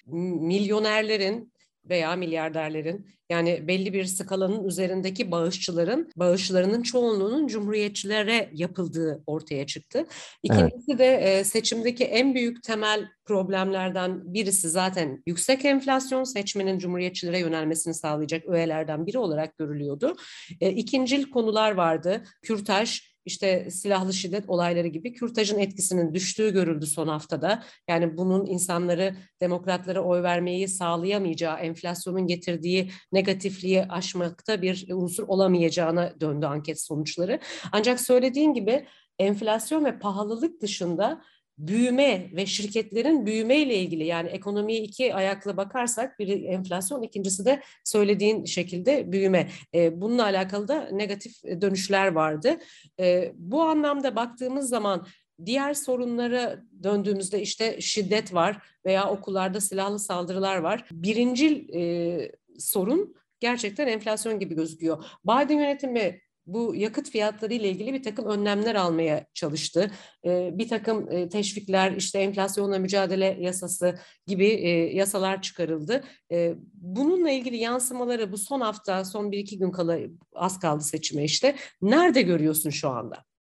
milyonerlerin 0.42 1.53
veya 1.90 2.16
milyarderlerin 2.16 3.06
yani 3.30 3.68
belli 3.68 3.94
bir 3.94 4.06
skalanın 4.06 4.64
üzerindeki 4.64 5.32
bağışçıların 5.32 6.12
bağışlarının 6.16 6.82
çoğunluğunun 6.82 7.48
cumhuriyetçilere 7.48 8.50
yapıldığı 8.54 9.24
ortaya 9.28 9.66
çıktı. 9.66 10.06
İkincisi 10.44 10.92
evet. 10.92 11.00
de 11.00 11.44
seçimdeki 11.44 12.04
en 12.04 12.36
büyük 12.36 12.64
temel 12.64 13.08
problemlerden 13.26 14.34
birisi 14.34 14.70
zaten 14.70 15.24
yüksek 15.28 15.66
enflasyon 15.66 16.24
seçmenin 16.24 16.80
cumhuriyetçilere 16.80 17.40
yönelmesini 17.40 17.94
sağlayacak 17.94 18.46
öğelerden 18.46 19.06
biri 19.06 19.18
olarak 19.18 19.58
görülüyordu. 19.58 20.16
İkincil 20.60 21.30
konular 21.30 21.72
vardı. 21.72 22.24
Kürtaj, 22.42 23.13
işte 23.26 23.72
silahlı 23.72 24.14
şiddet 24.14 24.50
olayları 24.50 24.88
gibi 24.88 25.14
kürtajın 25.14 25.60
etkisinin 25.60 26.14
düştüğü 26.14 26.54
görüldü 26.54 26.86
son 26.86 27.08
haftada. 27.08 27.64
Yani 27.88 28.18
bunun 28.18 28.46
insanları 28.46 29.16
demokratlara 29.42 30.04
oy 30.04 30.24
vermeyi 30.24 30.68
sağlayamayacağı, 30.68 31.58
enflasyonun 31.58 32.28
getirdiği 32.28 32.92
negatifliği 33.12 33.84
aşmakta 33.84 34.62
bir 34.62 34.86
unsur 34.90 35.28
olamayacağına 35.28 36.14
döndü 36.22 36.46
anket 36.46 36.82
sonuçları. 36.82 37.40
Ancak 37.72 38.00
söylediğin 38.00 38.54
gibi 38.54 38.86
enflasyon 39.20 39.86
ve 39.86 40.00
pahalılık 40.00 40.62
dışında 40.62 41.22
büyüme 41.58 42.30
ve 42.36 42.46
şirketlerin 42.46 43.26
büyüme 43.26 43.58
ile 43.58 43.76
ilgili 43.76 44.06
yani 44.06 44.30
ekonomiye 44.30 44.80
iki 44.80 45.16
ayakla 45.16 45.58
bakarsak 45.58 46.20
biri 46.20 46.32
enflasyon 46.32 47.02
ikincisi 47.02 47.46
de 47.46 47.62
söylediğin 47.84 48.46
şekilde 48.46 49.12
büyüme. 49.12 49.50
E, 49.76 50.02
bununla 50.02 50.24
alakalı 50.24 50.68
da 50.68 50.90
negatif 50.92 51.44
dönüşler 51.44 52.08
vardı. 52.08 52.58
E, 53.00 53.34
bu 53.36 53.62
anlamda 53.62 54.16
baktığımız 54.16 54.70
zaman 54.70 55.08
diğer 55.46 55.74
sorunlara 55.74 56.64
döndüğümüzde 56.84 57.42
işte 57.42 57.82
şiddet 57.82 58.34
var 58.34 58.58
veya 58.86 59.10
okullarda 59.10 59.62
silahlı 59.62 60.00
saldırılar 60.00 60.58
var. 60.58 60.86
Birincil 60.92 61.74
e, 61.76 62.32
sorun 62.60 63.16
gerçekten 63.40 63.88
enflasyon 63.88 64.40
gibi 64.40 64.56
gözüküyor. 64.56 65.06
Biden 65.26 65.60
yönetimi 65.60 66.22
bu 66.46 66.76
yakıt 66.76 67.10
fiyatları 67.10 67.54
ile 67.54 67.70
ilgili 67.70 67.94
bir 67.94 68.04
takım 68.04 68.26
önlemler 68.26 68.76
almaya 68.76 69.26
çalıştı. 69.34 69.92
E, 70.26 70.50
bir 70.58 70.68
takım 70.68 71.12
e, 71.12 71.30
teşvikler, 71.30 71.92
işte 71.92 72.20
enflasyonla 72.20 72.80
mücadele 72.80 73.38
yasası 73.40 74.00
gibi 74.28 74.48
e, 74.48 74.70
yasalar 74.96 75.42
çıkarıldı. 75.42 76.04
E, 76.32 76.54
bununla 76.74 77.30
ilgili 77.30 77.58
yansımaları 77.58 78.32
bu 78.32 78.38
son 78.38 78.62
hafta, 78.62 79.06
son 79.06 79.32
bir 79.32 79.38
iki 79.38 79.58
gün 79.58 79.72
kala 79.72 80.00
az 80.36 80.60
kaldı 80.60 80.84
seçime 80.84 81.24
işte. 81.24 81.56
Nerede 81.82 82.22
görüyorsun 82.22 82.70
şu 82.70 82.90
anda? 82.90 83.33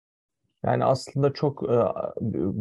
Yani 0.64 0.84
aslında 0.84 1.32
çok 1.32 1.62
e, 1.62 1.76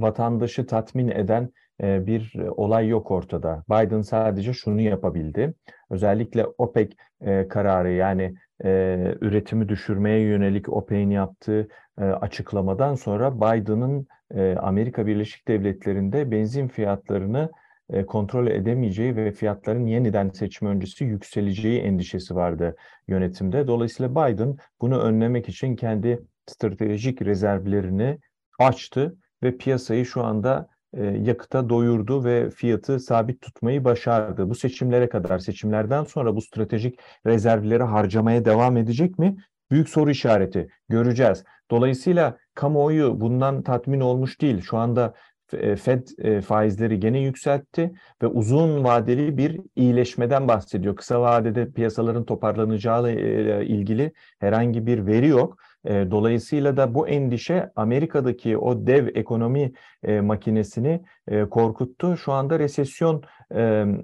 vatandaşı 0.01 0.65
tatmin 0.65 1.07
eden 1.07 1.49
e, 1.83 2.05
bir 2.05 2.35
olay 2.35 2.87
yok 2.87 3.11
ortada. 3.11 3.63
Biden 3.69 4.01
sadece 4.01 4.53
şunu 4.53 4.81
yapabildi. 4.81 5.53
Özellikle 5.89 6.45
OPEC 6.57 6.91
e, 7.21 7.47
kararı 7.47 7.91
yani 7.91 8.35
e, 8.63 8.97
üretimi 9.21 9.69
düşürmeye 9.69 10.19
yönelik 10.19 10.69
OPEC'in 10.69 11.09
yaptığı 11.09 11.67
e, 11.99 12.03
açıklamadan 12.03 12.95
sonra 12.95 13.35
Biden'ın 13.35 14.07
e, 14.35 14.55
Amerika 14.55 15.07
Birleşik 15.07 15.47
Devletleri'nde 15.47 16.31
benzin 16.31 16.67
fiyatlarını 16.67 17.49
e, 17.89 18.05
kontrol 18.05 18.47
edemeyeceği 18.47 19.15
ve 19.15 19.31
fiyatların 19.31 19.85
yeniden 19.85 20.29
seçim 20.29 20.67
öncesi 20.67 21.03
yükseleceği 21.03 21.81
endişesi 21.81 22.35
vardı 22.35 22.75
yönetimde. 23.07 23.67
Dolayısıyla 23.67 24.11
Biden 24.11 24.57
bunu 24.81 25.01
önlemek 25.01 25.49
için 25.49 25.75
kendi 25.75 26.19
stratejik 26.47 27.21
rezervlerini 27.21 28.19
açtı 28.59 29.15
ve 29.43 29.57
piyasayı 29.57 30.05
şu 30.05 30.23
anda 30.23 30.67
e, 30.93 31.03
yakıta 31.05 31.69
doyurdu 31.69 32.23
ve 32.25 32.49
fiyatı 32.49 32.99
sabit 32.99 33.41
tutmayı 33.41 33.83
başardı. 33.83 34.49
Bu 34.49 34.55
seçimlere 34.55 35.09
kadar, 35.09 35.39
seçimlerden 35.39 36.03
sonra 36.03 36.35
bu 36.35 36.41
stratejik 36.41 36.99
rezervleri 37.25 37.83
harcamaya 37.83 38.45
devam 38.45 38.77
edecek 38.77 39.19
mi? 39.19 39.37
Büyük 39.71 39.89
soru 39.89 40.11
işareti. 40.11 40.67
Göreceğiz. 40.89 41.43
Dolayısıyla 41.71 42.37
kamuoyu 42.53 43.21
bundan 43.21 43.63
tatmin 43.63 43.99
olmuş 43.99 44.41
değil. 44.41 44.61
Şu 44.61 44.77
anda 44.77 45.13
e, 45.53 45.75
Fed 45.75 46.07
e, 46.17 46.41
faizleri 46.41 46.99
gene 46.99 47.19
yükseltti 47.19 47.91
ve 48.21 48.27
uzun 48.27 48.83
vadeli 48.83 49.37
bir 49.37 49.61
iyileşmeden 49.75 50.47
bahsediyor. 50.47 50.95
Kısa 50.95 51.21
vadede 51.21 51.71
piyasaların 51.71 52.25
toparlanacağı 52.25 53.11
ile 53.13 53.65
ilgili 53.65 54.13
herhangi 54.39 54.85
bir 54.85 55.05
veri 55.05 55.27
yok. 55.27 55.57
E, 55.85 56.11
dolayısıyla 56.11 56.77
da 56.77 56.93
bu 56.93 57.07
endişe 57.07 57.71
Amerika'daki 57.75 58.57
o 58.57 58.87
dev 58.87 59.07
ekonomi 59.15 59.73
makinesini 60.21 61.01
korkuttu. 61.49 62.17
Şu 62.17 62.31
anda 62.31 62.59
resesyon 62.59 63.23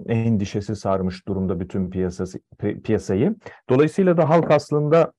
endişesi 0.08 0.76
sarmış 0.76 1.28
durumda 1.28 1.60
bütün 1.60 1.90
piyasası, 1.90 2.38
piyasayı. 2.84 3.36
Dolayısıyla 3.70 4.16
da 4.16 4.28
halk 4.28 4.50
aslında 4.50 5.12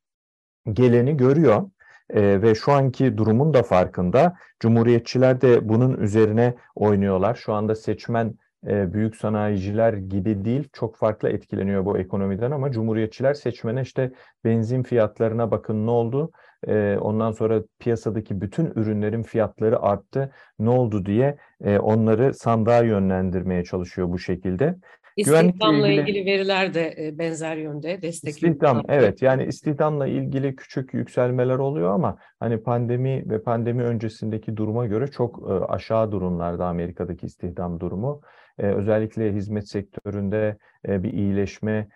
geleni 0.73 1.17
görüyor 1.17 1.69
e, 2.09 2.41
ve 2.41 2.55
şu 2.55 2.71
anki 2.71 3.17
durumun 3.17 3.53
da 3.53 3.63
farkında. 3.63 4.35
Cumhuriyetçiler 4.59 5.41
de 5.41 5.69
bunun 5.69 5.97
üzerine 5.97 6.55
oynuyorlar. 6.75 7.35
Şu 7.35 7.53
anda 7.53 7.75
seçmen 7.75 8.35
e, 8.67 8.93
büyük 8.93 9.15
sanayiciler 9.15 9.93
gibi 9.93 10.45
değil, 10.45 10.69
çok 10.73 10.97
farklı 10.97 11.29
etkileniyor 11.29 11.85
bu 11.85 11.97
ekonomiden 11.97 12.51
ama 12.51 12.71
Cumhuriyetçiler 12.71 13.33
seçmene 13.33 13.81
işte 13.81 14.11
benzin 14.43 14.83
fiyatlarına 14.83 15.51
bakın 15.51 15.87
ne 15.87 15.91
oldu, 15.91 16.31
e, 16.67 16.97
ondan 17.01 17.31
sonra 17.31 17.63
piyasadaki 17.79 18.41
bütün 18.41 18.65
ürünlerin 18.65 19.23
fiyatları 19.23 19.81
arttı, 19.81 20.31
ne 20.59 20.69
oldu 20.69 21.05
diye 21.05 21.37
e, 21.63 21.79
onları 21.79 22.33
sandığa 22.33 22.83
yönlendirmeye 22.83 23.63
çalışıyor 23.63 24.09
bu 24.09 24.19
şekilde. 24.19 24.75
İstihdamla 25.17 25.87
ilgili, 25.87 26.09
ilgili 26.09 26.25
veriler 26.25 26.73
de 26.73 26.95
e, 26.97 27.17
benzer 27.17 27.57
yönde 27.57 28.01
destekliyor. 28.01 28.53
İstihdam 28.53 28.83
evet 28.89 29.21
yani 29.21 29.45
istihdamla 29.45 30.07
ilgili 30.07 30.55
küçük 30.55 30.93
yükselmeler 30.93 31.55
oluyor 31.55 31.93
ama 31.93 32.17
hani 32.39 32.63
pandemi 32.63 33.29
ve 33.29 33.43
pandemi 33.43 33.83
öncesindeki 33.83 34.57
duruma 34.57 34.85
göre 34.85 35.07
çok 35.07 35.49
e, 35.49 35.53
aşağı 35.53 36.11
durumlarda 36.11 36.65
Amerika'daki 36.65 37.25
istihdam 37.25 37.79
durumu. 37.79 38.21
E, 38.59 38.65
özellikle 38.65 39.33
hizmet 39.33 39.69
sektöründe 39.69 40.57
bir 40.87 41.13
iyileşme 41.13 41.87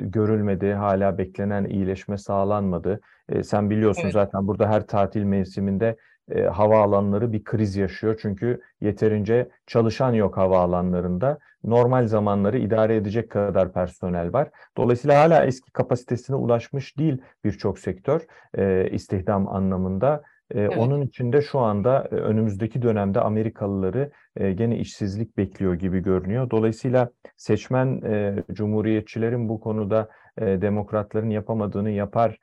görülmedi. 0.00 0.72
Hala 0.72 1.18
beklenen 1.18 1.64
iyileşme 1.64 2.18
sağlanmadı. 2.18 3.00
Sen 3.42 3.70
biliyorsun 3.70 4.02
evet. 4.02 4.12
zaten 4.12 4.46
burada 4.46 4.68
her 4.68 4.86
tatil 4.86 5.22
mevsiminde 5.22 5.96
e, 6.30 6.42
havaalanları 6.42 7.32
bir 7.32 7.44
kriz 7.44 7.76
yaşıyor. 7.76 8.18
Çünkü 8.22 8.60
yeterince 8.80 9.48
çalışan 9.66 10.12
yok 10.12 10.36
havaalanlarında. 10.36 11.38
Normal 11.64 12.06
zamanları 12.06 12.58
idare 12.58 12.96
edecek 12.96 13.30
kadar 13.30 13.72
personel 13.72 14.32
var. 14.32 14.50
Dolayısıyla 14.76 15.20
hala 15.20 15.44
eski 15.44 15.70
kapasitesine 15.72 16.36
ulaşmış 16.36 16.98
değil 16.98 17.22
birçok 17.44 17.78
sektör 17.78 18.20
e, 18.54 18.90
istihdam 18.90 19.48
anlamında. 19.48 20.22
E, 20.54 20.60
evet. 20.60 20.78
Onun 20.78 21.00
için 21.02 21.32
de 21.32 21.42
şu 21.42 21.58
anda 21.58 22.08
e, 22.12 22.14
önümüzdeki 22.14 22.82
dönemde 22.82 23.20
Amerikalıları 23.20 24.10
e, 24.36 24.52
gene 24.52 24.78
işsizlik 24.78 25.36
bekliyor 25.36 25.74
gibi 25.74 26.00
görünüyor. 26.00 26.50
Dolayısıyla 26.50 27.10
seçmen 27.36 28.02
e, 28.02 28.44
cumhuriyetçilerin 28.52 29.48
bu 29.48 29.60
konuda 29.60 30.08
demokratların 30.40 31.30
yapamadığını 31.30 31.90
yapar 31.90 32.38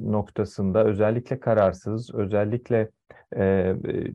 noktasında 0.00 0.84
özellikle 0.84 1.40
kararsız, 1.40 2.14
özellikle 2.14 2.88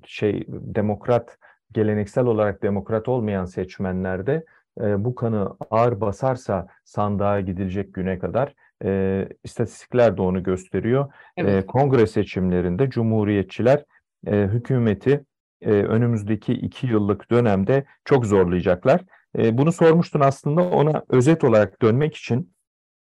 şey 0.06 0.46
demokrat 0.50 1.38
geleneksel 1.72 2.26
olarak 2.26 2.64
demokrat 2.64 3.08
olmayan 3.08 3.46
seçmenlerde 3.46 4.46
bu 4.78 5.16
kanı 5.16 5.56
ağır 5.70 6.02
basarsa 6.02 6.68
sandığa 6.84 7.42
gidilecek 7.42 7.94
güne 7.94 8.20
kadar 8.20 8.54
e, 8.84 9.28
istatistikler 9.44 10.18
de 10.18 10.22
onu 10.22 10.44
gösteriyor. 10.44 11.14
Evet. 11.38 11.64
E, 11.64 11.68
kongre 11.68 12.08
seçimlerinde 12.08 12.90
cumhuriyetçiler 12.90 13.84
e, 14.28 14.32
hükümeti 14.32 15.24
e, 15.62 15.72
önümüzdeki 15.72 16.54
iki 16.54 16.88
yıllık 16.88 17.32
dönemde 17.32 17.86
çok 18.06 18.26
zorlayacaklar. 18.26 19.02
E, 19.38 19.58
bunu 19.58 19.72
sormuştun 19.72 20.20
aslında 20.20 20.62
ona 20.62 21.04
özet 21.10 21.44
olarak 21.44 21.82
dönmek 21.82 22.16
için 22.16 22.54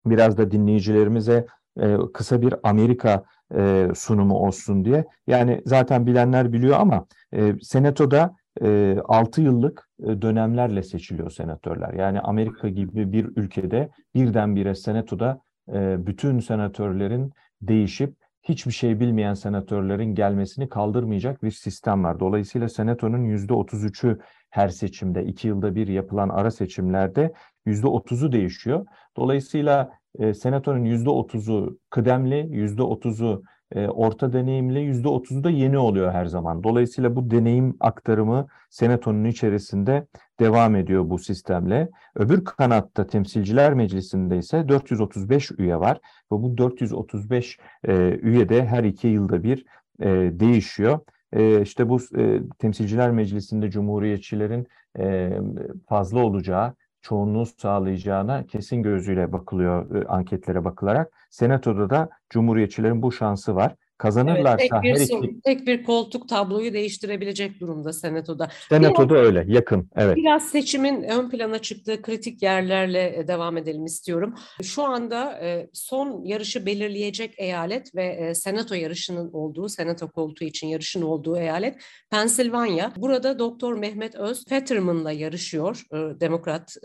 biraz 0.07 0.39
da 0.39 0.51
dinleyicilerimize 0.51 1.47
e, 1.81 1.97
kısa 2.15 2.43
bir 2.43 2.55
Amerika 2.63 3.25
e, 3.57 3.89
sunumu 3.95 4.35
olsun 4.35 4.85
diye. 4.85 5.05
Yani 5.27 5.63
zaten 5.67 6.07
bilenler 6.07 6.53
biliyor 6.53 6.77
ama 6.81 7.07
e, 7.35 7.55
senatoda 7.63 8.37
e, 8.63 8.97
6 9.05 9.41
yıllık 9.43 9.89
dönemlerle 10.01 10.83
seçiliyor 10.83 11.31
senatörler. 11.31 11.93
Yani 11.93 12.21
Amerika 12.21 12.69
gibi 12.69 13.13
bir 13.13 13.25
ülkede 13.37 13.91
birdenbire 14.15 14.75
senatoda 14.75 15.41
bütün 16.07 16.39
senatörlerin 16.39 17.33
değişip 17.63 18.15
hiçbir 18.43 18.73
şey 18.73 19.01
bilmeyen 19.01 19.35
senatörlerin 19.35 20.15
gelmesini 20.15 20.69
kaldırmayacak 20.69 21.43
bir 21.43 21.51
sistem 21.51 22.05
var. 22.05 22.21
Dolayısıyla 22.21 22.69
senatonun 22.69 23.25
%33'ü 23.25 24.19
her 24.51 24.69
seçimde, 24.69 25.25
iki 25.25 25.49
yılda 25.49 25.75
bir 25.75 25.89
yapılan 25.89 26.29
ara 26.29 26.51
seçimlerde 26.51 27.33
%30'u 27.67 28.33
değişiyor. 28.33 28.87
Dolayısıyla 29.17 29.93
e, 30.19 30.35
senatonun 30.35 30.85
%30'u 30.85 31.79
kıdemli, 31.91 32.37
%30'u 32.37 33.43
e, 33.75 33.89
orta 33.89 34.33
deneyimli, 34.33 34.79
%30'u 34.79 35.45
da 35.45 35.51
yeni 35.51 35.79
oluyor 35.79 36.13
her 36.13 36.27
zaman. 36.27 36.65
Dolayısıyla 36.65 37.17
bu 37.17 37.31
deneyim 37.31 37.77
aktarımı 37.81 38.47
senatonun 38.71 39.25
içerisinde 39.25 40.07
devam 40.41 40.77
ediyor 40.77 41.11
bu 41.11 41.19
sistemle. 41.19 41.89
Öbür 42.15 42.45
kanatta 42.45 43.07
temsilciler 43.07 43.75
meclisinde 43.75 44.39
ise 44.39 44.69
435 44.69 45.51
üye 45.59 45.81
var 45.81 45.97
ve 46.33 46.37
bu 46.37 46.59
435 46.59 47.59
e, 47.89 48.19
üye 48.23 48.49
de 48.49 48.67
her 48.67 48.85
iki 48.85 49.09
yılda 49.09 49.43
bir 49.43 49.65
e, 50.01 50.09
değişiyor. 50.41 50.99
E, 51.33 51.63
işte 51.63 51.89
bu 51.89 51.99
e, 52.19 52.41
temsilciler 52.59 53.11
meclisinde 53.11 53.71
cumhuriyetçilerin 53.71 54.67
e, 54.99 55.39
fazla 55.89 56.21
olacağı 56.25 56.75
çoğunluğu 57.03 57.47
sağlayacağına 57.47 58.47
kesin 58.47 58.83
gözüyle 58.83 59.33
bakılıyor 59.33 59.95
e, 59.95 60.07
anketlere 60.07 60.65
bakılarak. 60.65 61.13
Senatoda 61.31 61.91
da 61.91 62.09
Cumhuriyetçilerin 62.31 63.03
bu 63.03 63.13
şansı 63.13 63.55
var. 63.55 63.75
Kazanırlarsa 64.03 64.57
evet, 64.61 64.71
tek 64.71 64.83
bir, 64.83 64.91
her 64.91 65.25
iki... 65.25 65.41
tek 65.41 65.67
bir 65.67 65.85
koltuk 65.85 66.29
tabloyu 66.29 66.73
değiştirebilecek 66.73 67.61
durumda 67.61 67.93
Senato'da. 67.93 68.49
Senato'da 68.69 69.15
biraz, 69.15 69.27
öyle, 69.27 69.45
yakın. 69.49 69.91
Evet. 69.97 70.17
Biraz 70.17 70.43
seçimin 70.43 71.03
ön 71.03 71.31
plana 71.31 71.59
çıktığı 71.59 72.03
kritik 72.03 72.43
yerlerle 72.43 73.19
e, 73.19 73.29
devam 73.29 73.57
edelim 73.57 73.85
istiyorum. 73.85 74.35
Şu 74.63 74.83
anda 74.85 75.39
e, 75.43 75.71
son 75.73 76.25
yarışı 76.25 76.67
belirleyecek 76.67 77.35
eyalet 77.39 77.95
ve 77.95 78.05
e, 78.05 78.35
Senato 78.35 78.75
yarışının 78.75 79.33
olduğu, 79.33 79.69
Senato 79.69 80.11
koltuğu 80.11 80.45
için 80.45 80.67
yarışın 80.67 81.03
olduğu 81.03 81.37
eyalet 81.39 81.77
Pensilvanya. 82.11 82.93
Burada 82.97 83.39
Doktor 83.39 83.79
Mehmet 83.79 84.15
Öz 84.15 84.45
Fetterman'la 84.47 85.13
yarışıyor. 85.13 85.83
Demokrat 86.21 86.77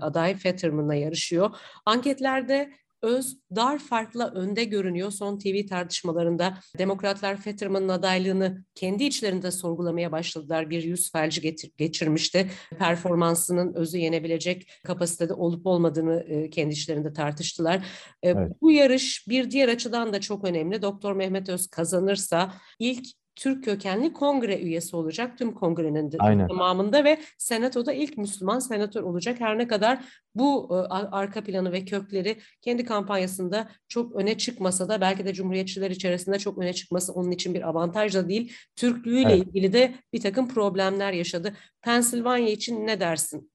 aday 0.00 0.36
Fetterman'la 0.36 0.94
yarışıyor. 0.94 1.50
Anketlerde 1.86 2.70
Öz 3.04 3.38
dar 3.56 3.78
farkla 3.78 4.30
önde 4.30 4.64
görünüyor. 4.64 5.10
Son 5.10 5.38
TV 5.38 5.66
tartışmalarında 5.66 6.58
demokratlar 6.78 7.36
Fetterman'ın 7.36 7.88
adaylığını 7.88 8.64
kendi 8.74 9.04
içlerinde 9.04 9.50
sorgulamaya 9.50 10.12
başladılar. 10.12 10.70
Bir 10.70 10.82
yüz 10.82 11.12
felci 11.12 11.40
getir, 11.40 11.70
geçirmişti. 11.76 12.50
Performansının 12.78 13.74
özü 13.74 13.98
yenebilecek 13.98 14.70
kapasitede 14.84 15.34
olup 15.34 15.66
olmadığını 15.66 16.20
e, 16.28 16.50
kendi 16.50 16.74
içlerinde 16.74 17.12
tartıştılar. 17.12 17.76
E, 18.22 18.30
evet. 18.30 18.52
Bu 18.60 18.72
yarış 18.72 19.28
bir 19.28 19.50
diğer 19.50 19.68
açıdan 19.68 20.12
da 20.12 20.20
çok 20.20 20.44
önemli. 20.44 20.82
Doktor 20.82 21.12
Mehmet 21.12 21.48
Öz 21.48 21.66
kazanırsa 21.66 22.54
ilk 22.78 23.06
Türk 23.36 23.64
kökenli 23.64 24.12
kongre 24.12 24.58
üyesi 24.58 24.96
olacak 24.96 25.38
tüm 25.38 25.54
kongrenin 25.54 26.12
Aynen. 26.18 26.48
tamamında 26.48 27.04
ve 27.04 27.20
senatoda 27.38 27.92
ilk 27.92 28.18
Müslüman 28.18 28.58
senatör 28.58 29.02
olacak. 29.02 29.40
Her 29.40 29.58
ne 29.58 29.68
kadar 29.68 30.04
bu 30.34 30.68
e, 30.70 30.74
arka 30.92 31.44
planı 31.44 31.72
ve 31.72 31.84
kökleri 31.84 32.38
kendi 32.62 32.84
kampanyasında 32.84 33.68
çok 33.88 34.16
öne 34.16 34.38
çıkmasa 34.38 34.88
da 34.88 35.00
belki 35.00 35.24
de 35.24 35.34
cumhuriyetçiler 35.34 35.90
içerisinde 35.90 36.38
çok 36.38 36.58
öne 36.58 36.72
çıkması 36.72 37.12
onun 37.12 37.30
için 37.30 37.54
bir 37.54 37.68
avantaj 37.68 38.14
da 38.14 38.28
değil. 38.28 38.52
Türklüğüyle 38.76 39.32
evet. 39.32 39.46
ilgili 39.46 39.72
de 39.72 39.94
bir 40.12 40.20
takım 40.20 40.48
problemler 40.48 41.12
yaşadı. 41.12 41.54
Pensilvanya 41.82 42.48
için 42.48 42.86
ne 42.86 43.00
dersin? 43.00 43.50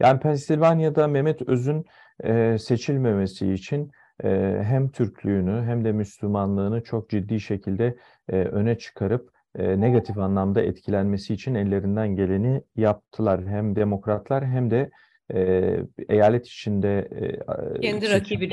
Yani 0.00 0.20
Pensilvanya'da 0.20 1.08
Mehmet 1.08 1.42
Öz'ün 1.42 1.84
e, 2.24 2.58
seçilmemesi 2.58 3.52
için 3.52 3.92
hem 4.62 4.88
Türklüğünü 4.88 5.62
hem 5.66 5.84
de 5.84 5.92
Müslümanlığını 5.92 6.82
çok 6.82 7.10
ciddi 7.10 7.40
şekilde 7.40 7.96
öne 8.28 8.78
çıkarıp 8.78 9.30
negatif 9.58 10.18
anlamda 10.18 10.62
etkilenmesi 10.62 11.34
için 11.34 11.54
ellerinden 11.54 12.16
geleni 12.16 12.62
yaptılar. 12.76 13.46
Hem 13.46 13.76
demokratlar 13.76 14.46
hem 14.46 14.70
de 14.70 14.90
eyalet 16.08 16.46
içinde 16.46 17.08
kendi 17.82 18.10
rakibi 18.10 18.50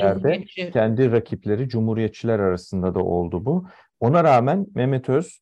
kendi 0.72 1.12
rakipleri 1.12 1.68
cumhuriyetçiler 1.68 2.38
arasında 2.38 2.94
da 2.94 3.00
oldu 3.00 3.44
bu. 3.44 3.66
Ona 4.00 4.24
rağmen 4.24 4.66
Mehmet 4.74 5.08
Öz 5.08 5.40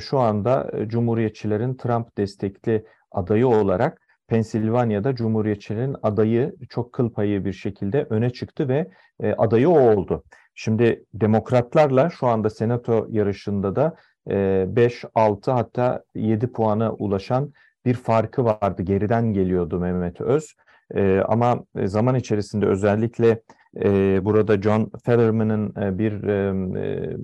şu 0.00 0.18
anda 0.18 0.72
cumhuriyetçilerin 0.86 1.74
Trump 1.74 2.18
destekli 2.18 2.84
adayı 3.10 3.48
olarak 3.48 4.01
Pensilvanya'da 4.32 5.14
Cumhuriyetçilerin 5.14 5.96
adayı 6.02 6.54
çok 6.68 6.92
kıl 6.92 7.10
payı 7.10 7.44
bir 7.44 7.52
şekilde 7.52 8.06
öne 8.10 8.30
çıktı 8.30 8.68
ve 8.68 8.90
e, 9.20 9.32
adayı 9.32 9.68
o 9.68 9.80
oldu. 9.80 10.24
Şimdi 10.54 11.04
demokratlarla 11.14 12.10
şu 12.10 12.26
anda 12.26 12.50
senato 12.50 13.06
yarışında 13.10 13.76
da 13.76 13.96
e, 14.30 14.64
5, 14.68 15.04
6 15.14 15.50
hatta 15.50 16.04
7 16.14 16.46
puana 16.46 16.92
ulaşan 16.92 17.52
bir 17.84 17.94
farkı 17.94 18.44
vardı. 18.44 18.82
Geriden 18.82 19.32
geliyordu 19.32 19.80
Mehmet 19.80 20.20
Öz. 20.20 20.54
E, 20.94 21.20
ama 21.28 21.64
zaman 21.84 22.14
içerisinde 22.14 22.66
özellikle 22.66 23.42
e, 23.82 24.20
burada 24.24 24.62
John 24.62 24.90
Fetterman'ın 25.04 25.74
e, 25.82 25.98
bir 25.98 26.22
e, 26.22 26.34
e, 26.80 27.16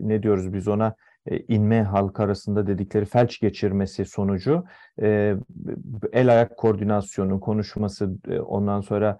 ne 0.00 0.22
diyoruz 0.22 0.52
biz 0.54 0.68
ona 0.68 0.86
e, 0.88 1.09
inme 1.48 1.82
halk 1.82 2.20
arasında 2.20 2.66
dedikleri 2.66 3.04
felç 3.04 3.40
geçirmesi 3.40 4.04
sonucu 4.04 4.64
e, 5.02 5.36
el 6.12 6.32
ayak 6.32 6.56
koordinasyonu, 6.56 7.40
konuşması, 7.40 8.10
e, 8.28 8.40
ondan 8.40 8.80
sonra 8.80 9.18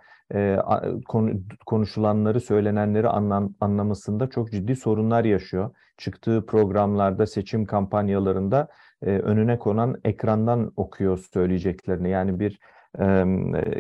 konuşulanları, 1.67 2.41
söylenenleri 2.41 3.09
anlam, 3.09 3.55
anlamasında 3.61 4.31
çok 4.31 4.51
ciddi 4.51 4.77
sorunlar 4.77 5.25
yaşıyor. 5.25 5.71
Çıktığı 5.99 6.47
programlarda, 6.47 7.27
seçim 7.27 7.67
kampanyalarında 7.67 8.69
önüne 9.03 9.59
konan 9.59 10.01
ekrandan 10.05 10.73
okuyor 10.77 11.19
söyleyeceklerini. 11.33 12.11
Yani 12.11 12.41
bir 12.41 12.59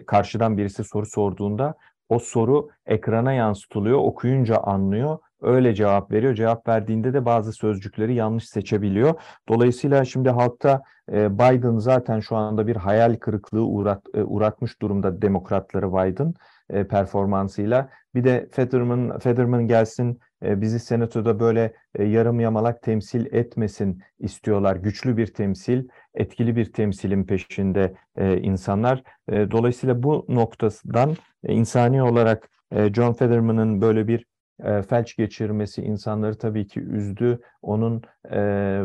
karşıdan 0.07 0.59
birisi 0.59 0.85
soru 0.85 1.07
sorduğunda 1.07 1.75
o 2.09 2.19
soru 2.19 2.69
ekrana 2.87 3.33
yansıtılıyor, 3.33 3.99
okuyunca 3.99 4.57
anlıyor 4.57 5.19
öyle 5.43 5.75
cevap 5.75 6.13
veriyor. 6.13 6.35
Cevap 6.35 6.69
verdiğinde 6.69 7.15
de 7.15 7.25
bazı 7.25 7.53
sözcükleri 7.53 8.15
yanlış 8.15 8.49
seçebiliyor. 8.49 9.15
Dolayısıyla 9.49 10.05
şimdi 10.05 10.31
halkta 10.31 10.83
e, 11.13 11.39
Biden 11.39 11.79
zaten 11.79 12.21
şu 12.21 12.37
anda 12.37 12.67
bir 12.67 12.77
hayal 12.77 13.17
kırıklığı 13.17 13.67
uğrat, 13.67 14.03
e, 14.15 14.23
uğratmış 14.23 14.83
durumda 14.83 15.23
demokratları 15.23 15.93
Biden 15.93 16.35
e, 16.71 16.85
performansıyla. 16.85 17.89
Bir 18.15 18.25
de 18.25 18.49
Fetterman, 18.53 19.19
Fetterman 19.19 19.67
gelsin 19.67 20.21
bizi 20.43 20.81
senatoda 20.81 21.41
böyle 21.41 21.73
yarım 21.99 22.41
yamalak 22.41 22.83
temsil 22.83 23.27
etmesin 23.35 24.03
istiyorlar. 24.19 24.77
Güçlü 24.77 25.17
bir 25.17 25.27
temsil, 25.27 25.89
etkili 26.15 26.57
bir 26.57 26.73
temsilin 26.73 27.25
peşinde 27.25 27.95
insanlar. 28.19 29.03
Dolayısıyla 29.31 30.03
bu 30.03 30.27
noktadan 30.29 31.17
insani 31.43 32.03
olarak 32.03 32.51
John 32.95 33.13
Fetterman'ın 33.13 33.81
böyle 33.81 34.09
bir 34.09 34.27
e, 34.65 34.83
felç 34.83 35.17
geçirmesi 35.17 35.83
insanları 35.83 36.39
tabii 36.39 36.67
ki 36.67 36.81
üzdü. 36.81 37.41
Onun 37.63 38.03
e, 38.33 38.81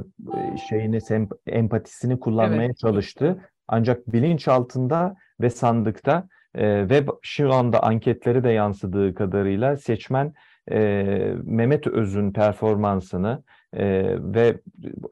şeyini 0.70 1.00
empatisini 1.48 2.20
kullanmaya 2.20 2.66
evet. 2.66 2.78
çalıştı. 2.78 3.38
Ancak 3.68 4.14
bilinç 4.14 4.48
altında 4.48 5.16
ve 5.42 5.50
sandıkta 5.50 6.28
e, 6.56 6.90
ve 6.90 7.06
şu 7.22 7.54
anda 7.54 7.84
anketleri 7.84 8.44
de 8.44 8.50
yansıdığı 8.50 9.16
kadarıyla 9.16 9.78
seçmen 9.78 10.34
e, 10.72 10.78
Mehmet 11.44 11.88
Öz'ün 11.88 12.32
performansını 12.32 13.44
e, 13.74 14.16
ve 14.20 14.60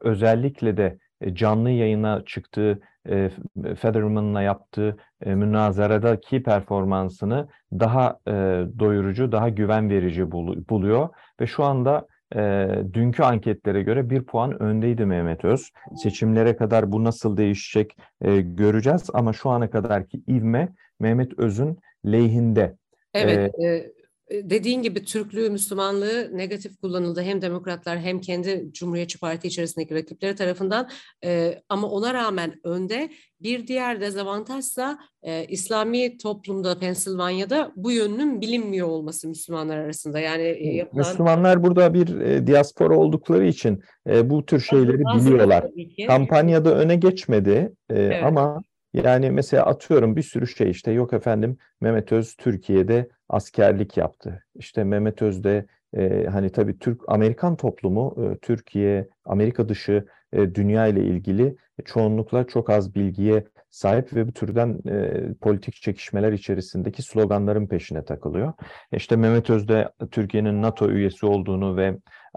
özellikle 0.00 0.76
de 0.76 0.98
canlı 1.32 1.70
yayına 1.70 2.22
çıktığı 2.26 2.80
e, 3.08 3.30
Federman'la 3.74 4.42
yaptığı 4.42 4.96
e, 5.24 5.34
münazaradaki 5.34 6.42
performansını 6.42 7.48
daha 7.72 8.18
e, 8.28 8.32
doyurucu, 8.78 9.32
daha 9.32 9.48
güven 9.48 9.90
verici 9.90 10.30
bul, 10.32 10.56
buluyor 10.68 11.08
ve 11.40 11.46
şu 11.46 11.64
anda 11.64 12.06
e, 12.36 12.68
dünkü 12.92 13.22
anketlere 13.22 13.82
göre 13.82 14.10
bir 14.10 14.22
puan 14.22 14.62
öndeydi 14.62 15.06
Mehmet 15.06 15.44
Öz. 15.44 15.70
Seçimlere 15.96 16.56
kadar 16.56 16.92
bu 16.92 17.04
nasıl 17.04 17.36
değişecek 17.36 17.96
e, 18.20 18.40
göreceğiz 18.40 19.10
ama 19.14 19.32
şu 19.32 19.50
ana 19.50 19.70
kadarki 19.70 20.22
ivme 20.28 20.68
Mehmet 21.00 21.38
Öz'ün 21.38 21.78
lehinde. 22.06 22.76
Evet, 23.14 23.54
ee, 23.58 23.66
e, 23.66 23.92
dediğin 24.30 24.82
gibi 24.82 25.04
Türklüğü, 25.04 25.50
Müslümanlığı 25.50 26.30
negatif 26.36 26.80
kullanıldı 26.80 27.22
hem 27.22 27.42
demokratlar 27.42 27.98
hem 27.98 28.20
kendi 28.20 28.68
Cumhuriyetçi 28.72 29.20
Parti 29.20 29.48
içerisindeki 29.48 29.94
rakipleri 29.94 30.34
tarafından 30.34 30.88
e, 31.24 31.60
ama 31.68 31.88
ona 31.88 32.14
rağmen 32.14 32.60
önde 32.64 33.10
bir 33.40 33.66
diğer 33.66 34.00
dezavantajsa 34.00 34.98
e, 35.22 35.44
İslami 35.44 36.18
toplumda 36.18 36.78
Pensilvanya'da 36.78 37.72
bu 37.76 37.92
yönünün 37.92 38.40
bilinmiyor 38.40 38.88
olması 38.88 39.28
Müslümanlar 39.28 39.78
arasında. 39.78 40.20
Yani 40.20 40.42
e, 40.42 40.74
yapılan... 40.74 41.08
Müslümanlar 41.08 41.62
burada 41.62 41.94
bir 41.94 42.20
e, 42.20 42.46
diaspora 42.46 42.96
oldukları 42.96 43.46
için 43.46 43.82
e, 44.08 44.30
bu 44.30 44.46
tür 44.46 44.60
şeyleri 44.60 44.98
biliyorlar. 44.98 45.66
Kampanyada 46.06 46.74
öne 46.74 46.96
geçmedi 46.96 47.72
e, 47.90 47.94
evet. 47.94 48.24
ama 48.24 48.62
yani 48.94 49.30
mesela 49.30 49.66
atıyorum 49.66 50.16
bir 50.16 50.22
sürü 50.22 50.46
şey 50.46 50.70
işte 50.70 50.92
yok 50.92 51.12
efendim 51.12 51.56
Mehmet 51.80 52.12
Öz 52.12 52.34
Türkiye'de 52.34 53.08
askerlik 53.34 53.96
yaptı. 53.96 54.44
İşte 54.54 54.84
Mehmet 54.84 55.22
Öz 55.22 55.44
de 55.44 55.66
e, 55.96 56.26
hani 56.26 56.52
tabii 56.52 56.78
Türk 56.78 57.00
Amerikan 57.08 57.56
toplumu 57.56 58.16
e, 58.18 58.38
Türkiye, 58.38 59.08
Amerika 59.24 59.68
dışı 59.68 60.06
e, 60.32 60.54
dünya 60.54 60.86
ile 60.86 61.04
ilgili 61.04 61.56
çoğunlukla 61.84 62.44
çok 62.46 62.70
az 62.70 62.94
bilgiye 62.94 63.44
sahip 63.70 64.14
ve 64.14 64.28
bu 64.28 64.32
türden 64.32 64.78
e, 64.88 65.24
politik 65.40 65.74
çekişmeler 65.74 66.32
içerisindeki 66.32 67.02
sloganların 67.02 67.66
peşine 67.66 68.04
takılıyor. 68.04 68.52
İşte 68.92 69.16
Mehmet 69.16 69.50
Öz 69.50 69.68
de 69.68 69.88
Türkiye'nin 70.10 70.62
NATO 70.62 70.90
üyesi 70.90 71.26
olduğunu 71.26 71.76
ve 71.76 71.86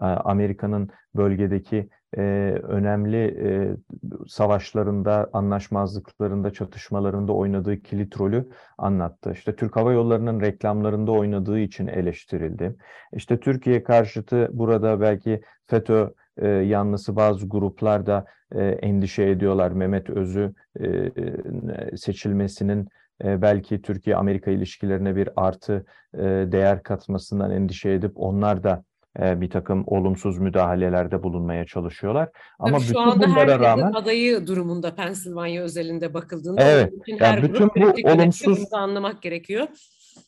e, 0.01 0.05
Amerika'nın 0.05 0.89
bölgedeki 1.15 1.89
e, 2.17 2.21
önemli 2.63 3.17
e, 3.17 3.75
savaşlarında, 4.27 5.29
anlaşmazlıklarında, 5.33 6.53
çatışmalarında 6.53 7.33
oynadığı 7.33 7.81
kilit 7.81 8.19
rolü 8.19 8.49
anlattı. 8.77 9.31
İşte 9.31 9.55
Türk 9.55 9.75
Hava 9.75 9.93
Yolları'nın 9.93 10.41
reklamlarında 10.41 11.11
oynadığı 11.11 11.59
için 11.59 11.87
eleştirildi. 11.87 12.75
İşte 13.13 13.39
Türkiye 13.39 13.83
karşıtı 13.83 14.49
burada 14.53 15.01
belki 15.01 15.41
FETÖ 15.65 16.13
e, 16.37 16.47
yanlısı 16.47 17.15
bazı 17.15 17.49
gruplar 17.49 18.05
da 18.05 18.25
e, 18.51 18.63
endişe 18.65 19.23
ediyorlar. 19.23 19.71
Mehmet 19.71 20.09
Öz'ü 20.09 20.53
e, 20.79 21.11
seçilmesinin 21.97 22.87
e, 23.23 23.41
belki 23.41 23.81
Türkiye-Amerika 23.81 24.51
ilişkilerine 24.51 25.15
bir 25.15 25.29
artı 25.35 25.85
e, 26.13 26.21
değer 26.23 26.83
katmasından 26.83 27.51
endişe 27.51 27.91
edip 27.91 28.11
onlar 28.15 28.63
da 28.63 28.83
e, 29.21 29.41
bir 29.41 29.49
takım 29.49 29.83
olumsuz 29.87 30.37
müdahalelerde 30.37 31.23
bulunmaya 31.23 31.65
çalışıyorlar. 31.65 32.29
Ama 32.59 32.71
Tabii 32.71 32.81
bütün 32.81 32.93
şu 32.93 32.99
anda 32.99 33.27
bunlara 33.27 33.59
rağmen 33.59 33.91
adayı 33.91 34.47
durumunda 34.47 34.95
Pensilvanya 34.95 35.63
özelinde 35.63 36.13
bakıldığında 36.13 36.61
evet, 36.63 36.93
yani 37.19 37.43
bütün 37.43 37.69
bu 37.75 38.11
olumsuz 38.11 38.73
anlamak 38.73 39.21
gerekiyor. 39.21 39.67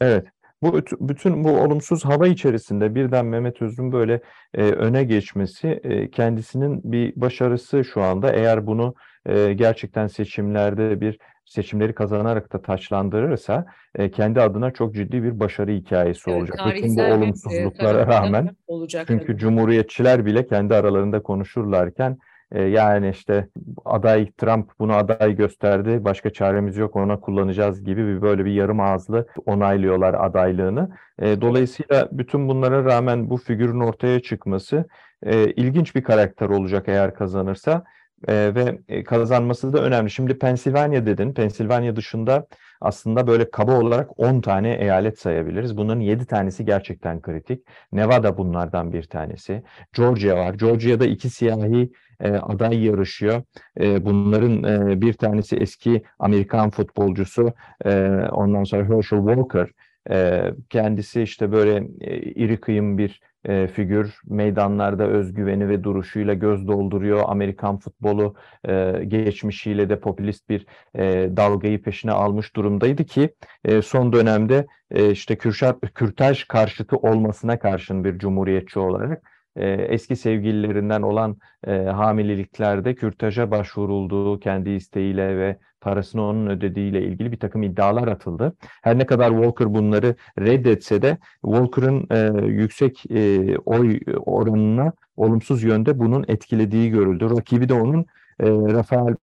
Evet. 0.02 0.25
Bu 0.62 0.82
bütün 0.99 1.43
bu 1.43 1.49
olumsuz 1.49 2.06
hava 2.06 2.28
içerisinde 2.28 2.95
birden 2.95 3.25
Mehmet 3.25 3.62
Öz'ün 3.62 3.91
böyle 3.91 4.21
e, 4.54 4.62
öne 4.62 5.04
geçmesi 5.04 5.67
e, 5.67 6.12
kendisinin 6.12 6.82
bir 6.84 7.13
başarısı 7.15 7.84
şu 7.84 8.02
anda. 8.02 8.32
Eğer 8.32 8.67
bunu 8.67 8.95
e, 9.25 9.54
gerçekten 9.54 10.08
seçimlerde 10.08 11.02
bir 11.02 11.19
seçimleri 11.49 11.93
kazanarak 11.93 12.53
da 12.53 12.62
taçlandırırsa 12.62 13.65
e, 13.95 14.12
kendi 14.12 14.41
adına 14.41 14.71
çok 14.71 14.95
ciddi 14.95 15.23
bir 15.23 15.39
başarı 15.39 15.71
hikayesi 15.71 16.31
evet, 16.31 16.39
olacak. 16.39 16.59
Bütün 16.75 16.97
bu 16.97 17.01
olumsuzluklara 17.01 18.07
rağmen 18.07 18.49
olacak 18.67 19.05
çünkü 19.07 19.25
tabii. 19.25 19.38
cumhuriyetçiler 19.38 20.25
bile 20.25 20.47
kendi 20.47 20.75
aralarında 20.75 21.23
konuşurlarken 21.23 22.17
e, 22.51 22.62
yani 22.62 23.09
işte 23.09 23.47
aday 23.85 24.31
Trump 24.31 24.71
bunu 24.79 24.93
aday 24.93 25.35
gösterdi 25.35 26.05
başka 26.05 26.29
çaremiz 26.29 26.77
yok 26.77 26.95
ona 26.95 27.19
kullanacağız 27.19 27.83
gibi 27.83 28.07
bir 28.07 28.21
böyle 28.21 28.45
bir 28.45 28.51
yarım 28.51 28.79
ağızlı 28.79 29.27
onaylıyorlar 29.45 30.13
adaylığını. 30.13 30.89
E, 31.19 31.41
dolayısıyla 31.41 32.09
bütün 32.12 32.47
bunlara 32.47 32.85
rağmen 32.85 33.29
bu 33.29 33.38
figürün 33.38 33.79
ortaya 33.79 34.19
çıkması 34.19 34.85
e, 35.23 35.51
ilginç 35.51 35.95
bir 35.95 36.03
karakter 36.03 36.49
olacak 36.49 36.83
eğer 36.88 37.13
kazanırsa 37.13 37.83
e, 38.27 38.55
ve 38.55 39.03
kazanması 39.03 39.73
da 39.73 39.84
önemli. 39.84 40.12
Şimdi 40.12 40.39
Pensilvanya 40.39 41.05
dedin. 41.05 41.34
Pensilvanya 41.34 41.95
dışında 41.95 42.47
aslında 42.82 43.27
böyle 43.27 43.51
kaba 43.51 43.79
olarak 43.79 44.19
10 44.19 44.41
tane 44.41 44.73
eyalet 44.73 45.19
sayabiliriz. 45.19 45.77
Bunların 45.77 46.01
7 46.01 46.25
tanesi 46.25 46.65
gerçekten 46.65 47.21
kritik. 47.21 47.67
Nevada 47.91 48.38
bunlardan 48.38 48.93
bir 48.93 49.03
tanesi. 49.03 49.63
Georgia 49.93 50.38
var. 50.38 50.53
Georgia'da 50.53 51.05
iki 51.05 51.29
siyahi 51.29 51.91
e, 52.19 52.32
aday 52.32 52.86
yarışıyor. 52.86 53.43
E, 53.79 54.05
bunların 54.05 54.63
e, 54.63 55.01
bir 55.01 55.13
tanesi 55.13 55.55
eski 55.55 56.03
Amerikan 56.19 56.69
futbolcusu. 56.69 57.53
E, 57.86 58.10
ondan 58.32 58.63
sonra 58.63 58.84
Herschel 58.84 59.19
Walker. 59.19 59.69
E, 60.12 60.43
kendisi 60.69 61.21
işte 61.21 61.51
böyle 61.51 61.88
e, 62.01 62.17
iri 62.17 62.60
kıyım 62.60 62.97
bir 62.97 63.21
e, 63.45 63.67
figür 63.67 64.19
meydanlarda 64.25 65.08
özgüveni 65.08 65.69
ve 65.69 65.84
duruşuyla 65.84 66.34
göz 66.34 66.67
dolduruyor. 66.67 67.23
Amerikan 67.25 67.78
futbolu 67.78 68.36
e, 68.67 69.04
geçmişiyle 69.08 69.89
de 69.89 69.99
popülist 69.99 70.49
bir 70.49 70.65
e, 70.95 71.30
dalgayı 71.38 71.82
peşine 71.82 72.12
almış 72.12 72.56
durumdaydı 72.56 73.04
ki 73.06 73.36
e, 73.65 73.82
son 73.82 74.13
dönemde 74.13 74.67
e, 74.91 75.12
işte 75.12 75.38
Kürşat, 75.38 75.82
Kürtaj 75.95 76.43
karşıtı 76.43 76.97
olmasına 76.97 77.60
karşın 77.60 78.04
bir 78.04 78.19
cumhuriyetçi 78.19 78.80
olarak 78.80 79.38
e, 79.59 79.69
eski 79.69 80.15
sevgililerinden 80.15 81.01
olan 81.01 81.37
e, 81.67 81.71
hamileliklerde 81.71 82.95
kürtaja 82.95 83.51
başvurulduğu 83.51 84.39
kendi 84.39 84.69
isteğiyle 84.69 85.37
ve 85.37 85.57
parasını 85.81 86.23
onun 86.23 86.47
ödediğiyle 86.47 87.01
ilgili 87.01 87.31
bir 87.31 87.39
takım 87.39 87.63
iddialar 87.63 88.07
atıldı. 88.07 88.55
Her 88.81 88.97
ne 88.97 89.05
kadar 89.05 89.29
Walker 89.29 89.73
bunları 89.73 90.15
reddetse 90.39 91.01
de 91.01 91.17
Walker'ın 91.41 92.07
e, 92.11 92.47
yüksek 92.47 93.11
e, 93.11 93.57
oy 93.57 93.99
oranına 94.25 94.93
olumsuz 95.17 95.63
yönde 95.63 95.99
bunun 95.99 96.25
etkilediği 96.27 96.89
görüldü. 96.89 97.29
Rakibi 97.29 97.69
de 97.69 97.73
onun 97.73 98.01
e, 98.39 98.47
Rafael 98.49 99.15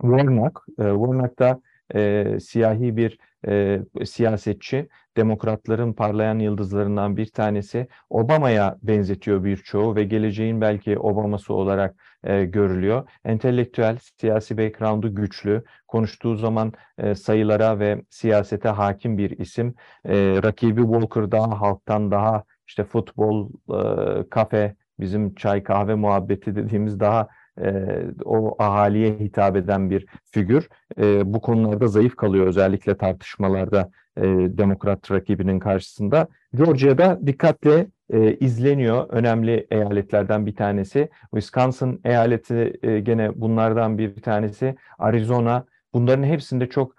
Warnock. 0.00 0.60
E, 0.68 0.82
Warnock 0.82 1.38
da 1.38 1.60
e, 1.94 2.26
siyahi 2.40 2.96
bir 2.96 3.18
e, 3.48 3.80
siyasetçi, 4.04 4.88
demokratların 5.16 5.92
parlayan 5.92 6.38
yıldızlarından 6.38 7.16
bir 7.16 7.26
tanesi. 7.26 7.88
Obama'ya 8.10 8.78
benzetiyor 8.82 9.44
birçoğu 9.44 9.96
ve 9.96 10.04
geleceğin 10.04 10.60
belki 10.60 10.98
Obama'sı 10.98 11.54
olarak 11.54 11.94
e, 12.24 12.44
görülüyor. 12.44 13.08
Entelektüel, 13.24 13.98
siyasi 14.20 14.58
background'u 14.58 15.14
güçlü, 15.14 15.64
konuştuğu 15.88 16.36
zaman 16.36 16.72
e, 16.98 17.14
sayılara 17.14 17.78
ve 17.78 18.02
siyasete 18.10 18.68
hakim 18.68 19.18
bir 19.18 19.30
isim. 19.38 19.74
E, 20.04 20.14
rakibi 20.42 20.82
Walker 20.82 21.30
daha 21.30 21.60
halktan 21.60 22.10
daha 22.10 22.44
işte 22.66 22.84
futbol, 22.84 23.50
e, 23.70 24.28
kafe, 24.28 24.76
bizim 25.00 25.34
çay 25.34 25.62
kahve 25.62 25.94
muhabbeti 25.94 26.56
dediğimiz 26.56 27.00
daha 27.00 27.28
e, 27.60 27.86
o 28.24 28.62
ahaliye 28.62 29.12
hitap 29.12 29.56
eden 29.56 29.90
bir 29.90 30.06
figür. 30.24 30.68
E, 30.98 31.34
bu 31.34 31.40
konularda 31.40 31.86
zayıf 31.86 32.16
kalıyor 32.16 32.46
özellikle 32.46 32.96
tartışmalarda 32.96 33.90
e, 34.16 34.22
demokrat 34.58 35.10
rakibinin 35.10 35.58
karşısında. 35.58 36.28
Georgia'da 36.54 37.20
dikkatle 37.26 37.86
e, 38.12 38.34
izleniyor. 38.34 39.08
Önemli 39.08 39.66
eyaletlerden 39.70 40.46
bir 40.46 40.56
tanesi. 40.56 41.08
Wisconsin 41.30 42.00
eyaleti 42.04 42.72
e, 42.82 43.00
gene 43.00 43.40
bunlardan 43.40 43.98
bir 43.98 44.22
tanesi. 44.22 44.74
Arizona. 44.98 45.64
Bunların 45.94 46.24
hepsinde 46.24 46.68
çok 46.68 46.96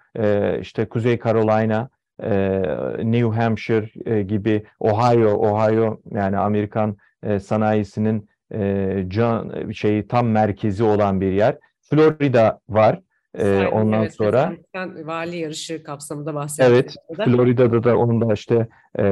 işte 0.60 0.88
Kuzey 0.88 1.18
Carolina, 1.18 1.88
New 3.04 3.42
Hampshire 3.42 4.22
gibi 4.22 4.64
Ohio, 4.80 5.34
Ohio 5.34 6.00
yani 6.10 6.38
Amerikan 6.38 6.96
sanayisinin 7.40 8.28
e, 8.54 9.04
can 9.08 9.70
şeyi 9.72 10.08
tam 10.08 10.28
merkezi 10.28 10.84
olan 10.84 11.20
bir 11.20 11.32
yer. 11.32 11.58
Florida 11.90 12.60
var. 12.68 13.00
Ee, 13.38 13.66
ondan 13.72 14.02
evet, 14.02 14.14
sonra 14.14 14.52
vali 15.04 15.36
yarışı 15.36 15.82
kapsamında 15.82 16.34
bahsettim. 16.34 16.74
Evet, 16.74 16.94
Florida'da 17.24 17.84
da 17.84 17.98
onun 17.98 18.28
da 18.28 18.34
işte 18.34 18.68
e, 18.98 19.04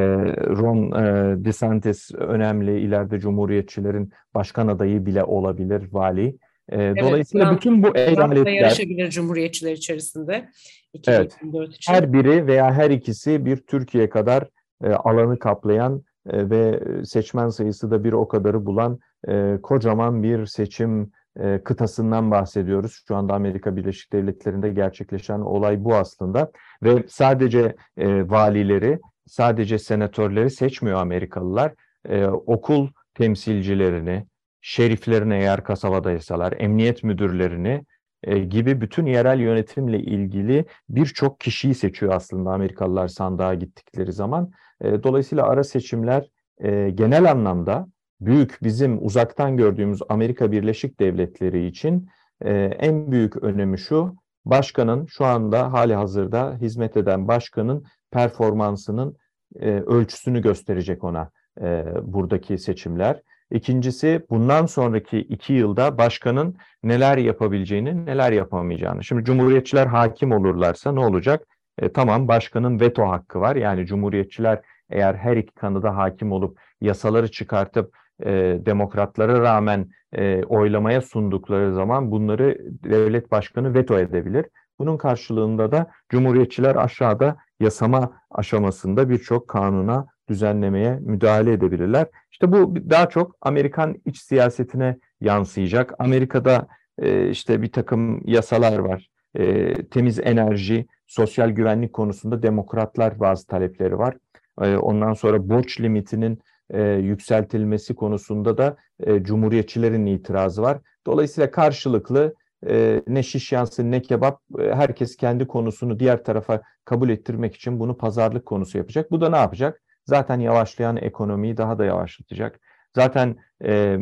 Ron 0.46 0.92
e, 0.92 1.44
DeSantis 1.44 2.14
önemli 2.14 2.80
ileride 2.80 3.18
Cumhuriyetçilerin 3.18 4.12
başkan 4.34 4.68
adayı 4.68 5.06
bile 5.06 5.24
olabilir 5.24 5.82
vali. 5.92 6.26
E, 6.68 6.82
evet, 6.82 7.02
dolayısıyla 7.02 7.46
Trump, 7.46 7.58
bütün 7.58 7.82
bu 7.82 7.96
eyaletler 7.96 8.52
yarışabilir 8.52 9.10
Cumhuriyetçiler 9.10 9.72
içerisinde. 9.72 10.48
2024 10.92 11.66
evet, 11.66 11.76
için. 11.76 11.92
Her 11.92 12.12
biri 12.12 12.46
veya 12.46 12.72
her 12.72 12.90
ikisi 12.90 13.46
bir 13.46 13.56
Türkiye 13.56 14.10
kadar 14.10 14.48
e, 14.84 14.88
alanı 14.88 15.38
kaplayan 15.38 16.02
e, 16.30 16.50
ve 16.50 16.80
seçmen 17.04 17.48
sayısı 17.48 17.90
da 17.90 18.04
bir 18.04 18.12
o 18.12 18.28
kadarı 18.28 18.66
bulan 18.66 18.98
e, 19.28 19.58
kocaman 19.62 20.22
bir 20.22 20.46
seçim 20.46 21.10
e, 21.40 21.60
kıtasından 21.64 22.30
bahsediyoruz. 22.30 23.02
Şu 23.08 23.16
anda 23.16 23.34
Amerika 23.34 23.76
Birleşik 23.76 24.12
Devletleri'nde 24.12 24.70
gerçekleşen 24.70 25.40
olay 25.40 25.84
bu 25.84 25.94
aslında. 25.94 26.50
Ve 26.82 27.04
sadece 27.08 27.76
e, 27.96 28.30
valileri, 28.30 28.98
sadece 29.26 29.78
senatörleri 29.78 30.50
seçmiyor 30.50 31.00
Amerikalılar. 31.00 31.72
E, 32.08 32.26
okul 32.26 32.88
temsilcilerini, 33.14 34.26
şeriflerini 34.60 35.34
eğer 35.34 35.64
kasabadaysalar, 35.64 36.54
emniyet 36.58 37.04
müdürlerini 37.04 37.84
e, 38.22 38.38
gibi 38.38 38.80
bütün 38.80 39.06
yerel 39.06 39.40
yönetimle 39.40 39.98
ilgili 39.98 40.64
birçok 40.88 41.40
kişiyi 41.40 41.74
seçiyor 41.74 42.12
aslında 42.12 42.50
Amerikalılar 42.50 43.08
sandığa 43.08 43.54
gittikleri 43.54 44.12
zaman. 44.12 44.50
E, 44.80 45.02
dolayısıyla 45.02 45.46
ara 45.46 45.64
seçimler 45.64 46.30
e, 46.58 46.90
genel 46.90 47.30
anlamda 47.30 47.86
büyük 48.26 48.58
bizim 48.62 49.06
uzaktan 49.06 49.56
gördüğümüz 49.56 50.00
Amerika 50.08 50.52
Birleşik 50.52 51.00
Devletleri 51.00 51.66
için 51.66 52.08
e, 52.44 52.52
en 52.64 53.12
büyük 53.12 53.36
önemi 53.36 53.78
şu, 53.78 54.16
başkanın 54.44 55.06
şu 55.06 55.24
anda 55.24 55.72
hali 55.72 55.94
hazırda 55.94 56.56
hizmet 56.60 56.96
eden 56.96 57.28
başkanın 57.28 57.84
performansının 58.10 59.16
e, 59.60 59.70
ölçüsünü 59.70 60.42
gösterecek 60.42 61.04
ona 61.04 61.30
e, 61.60 61.84
buradaki 62.02 62.58
seçimler. 62.58 63.22
İkincisi 63.50 64.26
bundan 64.30 64.66
sonraki 64.66 65.18
iki 65.18 65.52
yılda 65.52 65.98
başkanın 65.98 66.56
neler 66.82 67.18
yapabileceğini, 67.18 68.06
neler 68.06 68.32
yapamayacağını. 68.32 69.04
Şimdi 69.04 69.24
cumhuriyetçiler 69.24 69.86
hakim 69.86 70.32
olurlarsa 70.32 70.92
ne 70.92 71.00
olacak? 71.00 71.46
E, 71.78 71.92
tamam 71.92 72.28
başkanın 72.28 72.80
veto 72.80 73.08
hakkı 73.08 73.40
var. 73.40 73.56
Yani 73.56 73.86
cumhuriyetçiler 73.86 74.60
eğer 74.90 75.14
her 75.14 75.36
iki 75.36 75.54
kanıda 75.54 75.96
hakim 75.96 76.32
olup 76.32 76.58
yasaları 76.80 77.30
çıkartıp 77.30 77.96
e, 78.26 78.58
demokratlara 78.66 79.40
rağmen 79.40 79.88
e, 80.12 80.44
oylamaya 80.44 81.00
sundukları 81.00 81.74
zaman 81.74 82.10
bunları 82.10 82.58
devlet 82.84 83.30
başkanı 83.30 83.74
veto 83.74 83.98
edebilir. 83.98 84.46
Bunun 84.78 84.96
karşılığında 84.96 85.72
da 85.72 85.90
cumhuriyetçiler 86.08 86.76
aşağıda 86.76 87.36
yasama 87.60 88.12
aşamasında 88.30 89.10
birçok 89.10 89.48
kanuna, 89.48 90.06
düzenlemeye 90.28 90.98
müdahale 91.00 91.52
edebilirler. 91.52 92.06
İşte 92.32 92.52
bu 92.52 92.76
daha 92.90 93.08
çok 93.08 93.36
Amerikan 93.40 93.96
iç 94.06 94.18
siyasetine 94.18 94.98
yansıyacak. 95.20 95.94
Amerika'da 95.98 96.66
e, 96.98 97.30
işte 97.30 97.62
bir 97.62 97.72
takım 97.72 98.26
yasalar 98.26 98.78
var. 98.78 99.08
E, 99.34 99.74
temiz 99.84 100.18
enerji, 100.18 100.86
sosyal 101.06 101.50
güvenlik 101.50 101.92
konusunda 101.92 102.42
demokratlar 102.42 103.20
bazı 103.20 103.46
talepleri 103.46 103.98
var. 103.98 104.16
E, 104.60 104.76
ondan 104.76 105.12
sonra 105.12 105.48
borç 105.48 105.80
limitinin 105.80 106.38
e, 106.72 106.82
yükseltilmesi 106.82 107.94
konusunda 107.94 108.58
da 108.58 108.76
e, 109.00 109.22
cumhuriyetçilerin 109.22 110.06
itirazı 110.06 110.62
var. 110.62 110.78
Dolayısıyla 111.06 111.50
karşılıklı 111.50 112.34
e, 112.68 113.02
ne 113.06 113.22
şiş 113.22 113.52
yansın 113.52 113.90
ne 113.90 114.02
kebap 114.02 114.40
e, 114.58 114.74
herkes 114.74 115.16
kendi 115.16 115.46
konusunu 115.46 115.98
diğer 115.98 116.24
tarafa 116.24 116.62
kabul 116.84 117.08
ettirmek 117.08 117.54
için 117.54 117.80
bunu 117.80 117.96
pazarlık 117.96 118.46
konusu 118.46 118.78
yapacak. 118.78 119.10
Bu 119.10 119.20
da 119.20 119.30
ne 119.30 119.36
yapacak? 119.36 119.82
Zaten 120.06 120.40
yavaşlayan 120.40 120.96
ekonomiyi 120.96 121.56
daha 121.56 121.78
da 121.78 121.84
yavaşlatacak. 121.84 122.60
Zaten 122.94 123.36
e, 123.60 123.72
e, 123.72 123.98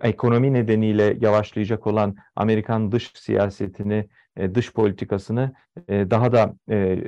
ekonomi 0.00 0.52
nedeniyle 0.52 1.16
yavaşlayacak 1.20 1.86
olan 1.86 2.16
Amerikan 2.36 2.92
dış 2.92 3.12
siyasetini, 3.14 4.08
e, 4.38 4.54
dış 4.54 4.72
politikasını 4.72 5.52
e, 5.88 6.10
daha 6.10 6.32
da 6.32 6.54
e, 6.70 6.98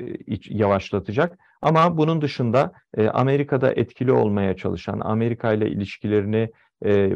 yavaşlatacak. 0.49 1.38
Ama 1.62 1.97
bunun 1.97 2.23
dışında 2.23 2.73
Amerika'da 3.12 3.73
etkili 3.73 4.12
olmaya 4.12 4.57
çalışan, 4.57 5.01
Amerika 5.01 5.53
ile 5.53 5.71
ilişkilerini 5.71 6.51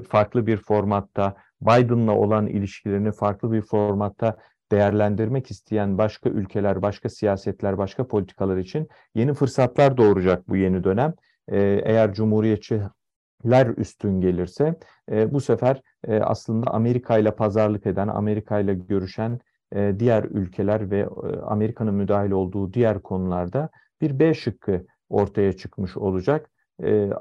farklı 0.08 0.46
bir 0.46 0.56
formatta 0.56 1.34
Biden'la 1.60 2.12
olan 2.12 2.46
ilişkilerini 2.46 3.12
farklı 3.12 3.52
bir 3.52 3.62
formatta 3.62 4.36
değerlendirmek 4.72 5.50
isteyen 5.50 5.98
başka 5.98 6.30
ülkeler, 6.30 6.82
başka 6.82 7.08
siyasetler, 7.08 7.78
başka 7.78 8.06
politikalar 8.06 8.56
için 8.56 8.88
yeni 9.14 9.34
fırsatlar 9.34 9.96
doğuracak 9.96 10.48
bu 10.48 10.56
yeni 10.56 10.84
dönem. 10.84 11.14
Eğer 11.48 12.12
cumhuriyetçiler 12.14 13.76
üstün 13.76 14.20
gelirse 14.20 14.74
e, 15.10 15.32
bu 15.32 15.40
sefer 15.40 15.82
e, 16.08 16.20
aslında 16.20 16.70
Amerika 16.70 17.18
ile 17.18 17.30
pazarlık 17.30 17.86
eden, 17.86 18.08
Amerika 18.08 18.58
ile 18.58 18.74
görüşen 18.74 19.40
e, 19.74 19.94
diğer 19.98 20.24
ülkeler 20.24 20.90
ve 20.90 21.08
Amerika'nın 21.46 21.94
müdahil 21.94 22.30
olduğu 22.30 22.72
diğer 22.72 23.02
konularda 23.02 23.68
bir 24.00 24.18
B 24.18 24.34
şıkkı 24.34 24.86
ortaya 25.08 25.52
çıkmış 25.52 25.96
olacak. 25.96 26.50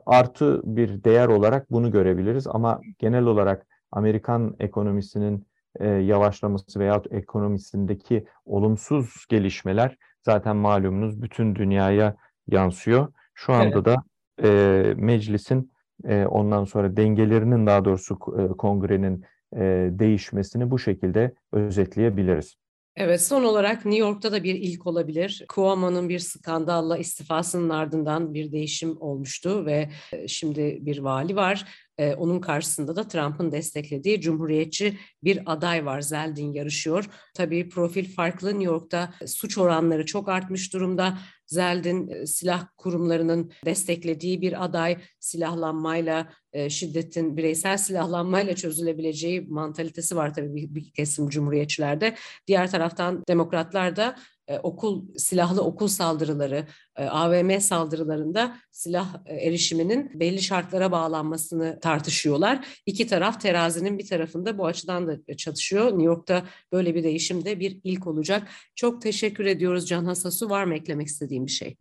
Artı 0.05 0.61
bir 0.63 1.03
değer 1.03 1.27
olarak 1.27 1.71
bunu 1.71 1.91
görebiliriz 1.91 2.47
ama 2.47 2.81
genel 2.99 3.25
olarak 3.25 3.67
Amerikan 3.91 4.55
ekonomisinin 4.59 5.47
e, 5.79 5.87
yavaşlaması 5.87 6.79
veya 6.79 7.01
ekonomisindeki 7.11 8.25
olumsuz 8.45 9.25
gelişmeler 9.29 9.97
zaten 10.21 10.55
malumunuz 10.55 11.21
bütün 11.21 11.55
dünyaya 11.55 12.15
yansıyor. 12.47 13.07
Şu 13.33 13.53
anda 13.53 13.75
evet. 13.75 13.85
da 13.85 13.95
e, 14.43 14.93
meclisin 14.97 15.71
e, 16.05 16.25
ondan 16.25 16.63
sonra 16.63 16.97
dengelerinin 16.97 17.67
daha 17.67 17.85
doğrusu 17.85 18.17
e, 18.37 18.47
kongrenin 18.47 19.25
e, 19.55 19.89
değişmesini 19.99 20.71
bu 20.71 20.79
şekilde 20.79 21.33
özetleyebiliriz. 21.51 22.55
Evet 22.95 23.21
son 23.21 23.43
olarak 23.43 23.85
New 23.85 23.99
York'ta 23.99 24.31
da 24.31 24.43
bir 24.43 24.55
ilk 24.55 24.87
olabilir. 24.87 25.45
Cuomo'nun 25.55 26.09
bir 26.09 26.19
skandalla 26.19 26.97
istifasının 26.97 27.69
ardından 27.69 28.33
bir 28.33 28.51
değişim 28.51 29.01
olmuştu 29.01 29.65
ve 29.65 29.89
e, 30.13 30.27
şimdi 30.27 30.77
bir 30.81 30.97
vali 30.97 31.35
var. 31.35 31.65
Ee, 31.97 32.13
onun 32.13 32.39
karşısında 32.39 32.95
da 32.95 33.07
Trump'ın 33.07 33.51
desteklediği 33.51 34.21
cumhuriyetçi 34.21 34.97
bir 35.23 35.39
aday 35.45 35.85
var. 35.85 36.01
Zeldin 36.01 36.53
yarışıyor. 36.53 37.05
Tabii 37.35 37.69
profil 37.69 38.13
farklı. 38.13 38.47
New 38.47 38.63
York'ta 38.63 39.13
suç 39.25 39.57
oranları 39.57 40.05
çok 40.05 40.29
artmış 40.29 40.73
durumda. 40.73 41.17
Zeldin 41.53 42.07
e, 42.07 42.27
silah 42.27 42.67
kurumlarının 42.77 43.51
desteklediği 43.65 44.41
bir 44.41 44.63
aday 44.65 44.97
silahlanmayla, 45.19 46.33
e, 46.53 46.69
şiddetin 46.69 47.37
bireysel 47.37 47.77
silahlanmayla 47.77 48.55
çözülebileceği 48.55 49.41
mantalitesi 49.41 50.15
var 50.15 50.33
tabii 50.33 50.55
bir, 50.55 50.75
bir 50.75 50.91
kesim 50.91 51.29
cumhuriyetçilerde. 51.29 52.15
Diğer 52.47 52.71
taraftan 52.71 53.23
demokratlar 53.27 53.95
da 53.95 54.15
e, 54.47 54.60
okul 54.60 55.06
silahlı 55.17 55.62
okul 55.62 55.88
saldırıları, 55.88 56.65
e, 56.97 57.06
AVM 57.06 57.60
saldırılarında 57.60 58.56
silah 58.71 59.15
e, 59.25 59.36
erişiminin 59.36 60.19
belli 60.19 60.41
şartlara 60.41 60.91
bağlanmasını 60.91 61.79
tartışıyorlar. 61.79 62.67
İki 62.86 63.08
taraf 63.08 63.41
terazinin 63.41 63.97
bir 63.97 64.08
tarafında 64.08 64.58
bu 64.58 64.65
açıdan 64.65 65.08
da 65.08 65.36
çatışıyor. 65.36 65.86
New 65.86 66.03
York'ta 66.03 66.43
böyle 66.71 66.95
bir 66.95 67.03
değişim 67.03 67.45
de 67.45 67.60
bir 67.60 67.79
ilk 67.84 68.08
olacak. 68.08 68.47
Çok 68.75 69.01
teşekkür 69.01 69.45
ediyoruz 69.45 69.88
Can 69.88 70.06
Hasasu. 70.06 70.49
Var 70.49 70.63
mı 70.63 70.75
eklemek 70.75 71.08
istediğim 71.08 71.45
bir 71.45 71.51
şey? 71.51 71.75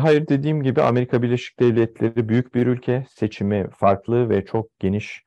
hayır 0.00 0.28
dediğim 0.28 0.62
gibi 0.62 0.82
Amerika 0.82 1.22
Birleşik 1.22 1.60
Devletleri 1.60 2.28
büyük 2.28 2.54
bir 2.54 2.66
ülke. 2.66 3.06
Seçimi 3.10 3.70
farklı 3.70 4.28
ve 4.28 4.44
çok 4.44 4.80
geniş 4.80 5.24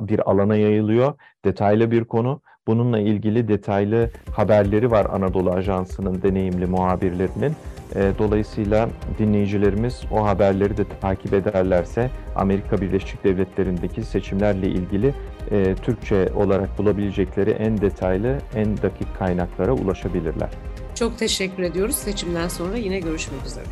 bir 0.00 0.30
alana 0.30 0.56
yayılıyor. 0.56 1.14
Detaylı 1.44 1.90
bir 1.90 2.04
konu. 2.04 2.42
Bununla 2.70 2.98
ilgili 2.98 3.48
detaylı 3.48 4.10
haberleri 4.36 4.90
var 4.90 5.06
Anadolu 5.12 5.50
Ajansı'nın 5.50 6.22
deneyimli 6.22 6.66
muhabirlerinin. 6.66 7.52
E, 7.94 8.12
dolayısıyla 8.18 8.88
dinleyicilerimiz 9.18 10.02
o 10.12 10.26
haberleri 10.26 10.76
de 10.76 10.84
takip 11.00 11.34
ederlerse 11.34 12.10
Amerika 12.36 12.80
Birleşik 12.80 13.24
Devletleri'ndeki 13.24 14.02
seçimlerle 14.02 14.68
ilgili 14.68 15.14
e, 15.50 15.74
Türkçe 15.74 16.28
olarak 16.36 16.78
bulabilecekleri 16.78 17.50
en 17.50 17.80
detaylı, 17.80 18.38
en 18.54 18.76
dakik 18.76 19.18
kaynaklara 19.18 19.72
ulaşabilirler. 19.72 20.50
Çok 20.94 21.18
teşekkür 21.18 21.62
ediyoruz. 21.62 21.94
Seçimden 21.94 22.48
sonra 22.48 22.76
yine 22.76 23.00
görüşmek 23.00 23.46
üzere. 23.46 23.64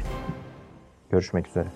Görüşmek 1.10 1.48
üzere. 1.48 1.66